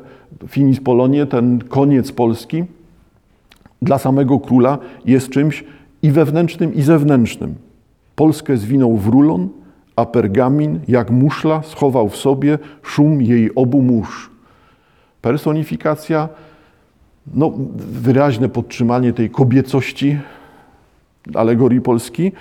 finis 0.47 0.79
Polonie, 0.79 1.25
ten 1.25 1.59
koniec 1.59 2.11
Polski, 2.11 2.63
dla 3.81 3.97
samego 3.97 4.39
króla 4.39 4.77
jest 5.05 5.29
czymś 5.29 5.63
i 6.01 6.11
wewnętrznym, 6.11 6.73
i 6.73 6.81
zewnętrznym. 6.81 7.55
Polskę 8.15 8.57
zwinął 8.57 8.97
w 8.97 9.07
rulon, 9.07 9.49
a 9.95 10.05
pergamin, 10.05 10.79
jak 10.87 11.11
muszla, 11.11 11.63
schował 11.63 12.09
w 12.09 12.15
sobie 12.15 12.59
szum 12.81 13.21
jej 13.21 13.55
obu 13.55 13.81
mórz. 13.81 14.29
Personifikacja, 15.21 16.29
no, 17.33 17.51
wyraźne 17.75 18.49
podtrzymanie 18.49 19.13
tej 19.13 19.29
kobiecości 19.29 20.17
alegorii 21.33 21.81
Polski. 21.81 22.31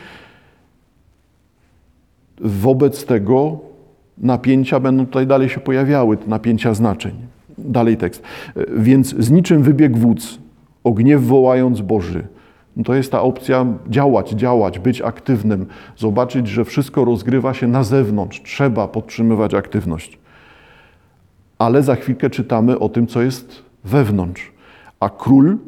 Wobec 2.40 3.04
tego 3.04 3.58
napięcia 4.18 4.80
będą 4.80 5.06
tutaj 5.06 5.26
dalej 5.26 5.48
się 5.48 5.60
pojawiały, 5.60 6.18
napięcia 6.26 6.74
znaczeń. 6.74 7.31
Dalej 7.58 7.96
tekst. 7.96 8.22
Więc 8.76 9.14
z 9.16 9.30
niczym 9.30 9.62
wybiegł 9.62 9.98
wódz, 9.98 10.38
o 10.84 10.92
gniew 10.92 11.22
wołając 11.22 11.80
Boży. 11.80 12.26
No 12.76 12.84
to 12.84 12.94
jest 12.94 13.12
ta 13.12 13.22
opcja 13.22 13.66
działać, 13.88 14.30
działać, 14.30 14.78
być 14.78 15.00
aktywnym, 15.00 15.66
zobaczyć, 15.96 16.48
że 16.48 16.64
wszystko 16.64 17.04
rozgrywa 17.04 17.54
się 17.54 17.68
na 17.68 17.84
zewnątrz. 17.84 18.42
Trzeba 18.42 18.88
podtrzymywać 18.88 19.54
aktywność. 19.54 20.18
Ale 21.58 21.82
za 21.82 21.94
chwilkę 21.94 22.30
czytamy 22.30 22.78
o 22.78 22.88
tym, 22.88 23.06
co 23.06 23.22
jest 23.22 23.62
wewnątrz. 23.84 24.52
A 25.00 25.08
król, 25.08 25.58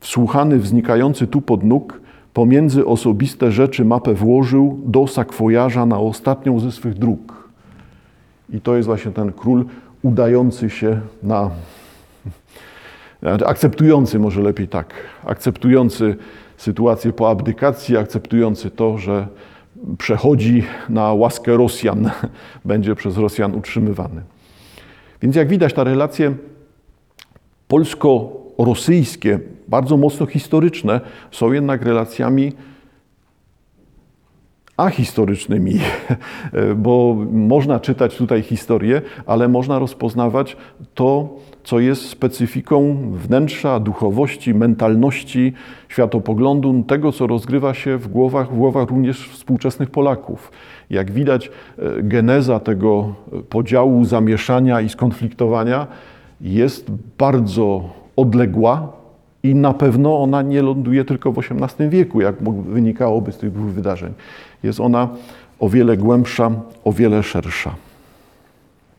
wsłuchany 0.00 0.58
w 0.58 0.66
znikający 0.66 1.26
tu 1.26 1.40
pod 1.40 1.64
nóg, 1.64 2.00
pomiędzy 2.34 2.86
osobiste 2.86 3.52
rzeczy 3.52 3.84
mapę 3.84 4.14
włożył 4.14 4.80
do 4.84 5.06
sakwojarza 5.06 5.86
na 5.86 5.98
ostatnią 5.98 6.60
ze 6.60 6.72
swych 6.72 6.94
dróg. 6.94 7.50
I 8.50 8.60
to 8.60 8.76
jest 8.76 8.86
właśnie 8.86 9.10
ten 9.10 9.32
król 9.32 9.64
udający 10.02 10.70
się 10.70 11.00
na. 11.22 11.50
akceptujący, 13.46 14.18
może 14.18 14.40
lepiej 14.40 14.68
tak, 14.68 14.94
akceptujący 15.24 16.16
sytuację 16.56 17.12
po 17.12 17.30
abdykacji, 17.30 17.96
akceptujący 17.96 18.70
to, 18.70 18.98
że 18.98 19.26
przechodzi 19.98 20.64
na 20.88 21.12
łaskę 21.12 21.56
Rosjan, 21.56 22.10
będzie 22.64 22.94
przez 22.94 23.16
Rosjan 23.16 23.54
utrzymywany. 23.54 24.22
Więc 25.22 25.36
jak 25.36 25.48
widać, 25.48 25.72
te 25.72 25.84
relacje 25.84 26.34
polsko-rosyjskie, 27.68 29.38
bardzo 29.68 29.96
mocno 29.96 30.26
historyczne, 30.26 31.00
są 31.30 31.52
jednak 31.52 31.82
relacjami 31.82 32.52
ahistorycznymi, 34.80 35.74
bo 36.76 37.16
można 37.32 37.80
czytać 37.80 38.16
tutaj 38.16 38.42
historię, 38.42 39.02
ale 39.26 39.48
można 39.48 39.78
rozpoznawać 39.78 40.56
to, 40.94 41.28
co 41.64 41.80
jest 41.80 42.08
specyfiką 42.08 42.96
wnętrza, 43.12 43.80
duchowości, 43.80 44.54
mentalności, 44.54 45.52
światopoglądu, 45.88 46.84
tego, 46.86 47.12
co 47.12 47.26
rozgrywa 47.26 47.74
się 47.74 47.96
w 47.96 48.08
głowach, 48.08 48.52
w 48.52 48.56
głowach 48.56 48.90
również 48.90 49.28
współczesnych 49.28 49.90
Polaków. 49.90 50.52
Jak 50.90 51.10
widać, 51.10 51.50
geneza 52.02 52.60
tego 52.60 53.14
podziału, 53.48 54.04
zamieszania 54.04 54.80
i 54.80 54.88
skonfliktowania 54.88 55.86
jest 56.40 56.90
bardzo 57.18 57.84
odległa, 58.16 58.99
i 59.42 59.54
na 59.54 59.74
pewno 59.74 60.22
ona 60.22 60.42
nie 60.42 60.62
ląduje 60.62 61.04
tylko 61.04 61.32
w 61.32 61.38
XVIII 61.38 61.88
wieku, 61.88 62.20
jak 62.20 62.34
wynikałoby 62.66 63.32
z 63.32 63.38
tych 63.38 63.52
dwóch 63.52 63.70
wydarzeń. 63.70 64.12
Jest 64.62 64.80
ona 64.80 65.08
o 65.58 65.68
wiele 65.68 65.96
głębsza, 65.96 66.50
o 66.84 66.92
wiele 66.92 67.22
szersza. 67.22 67.74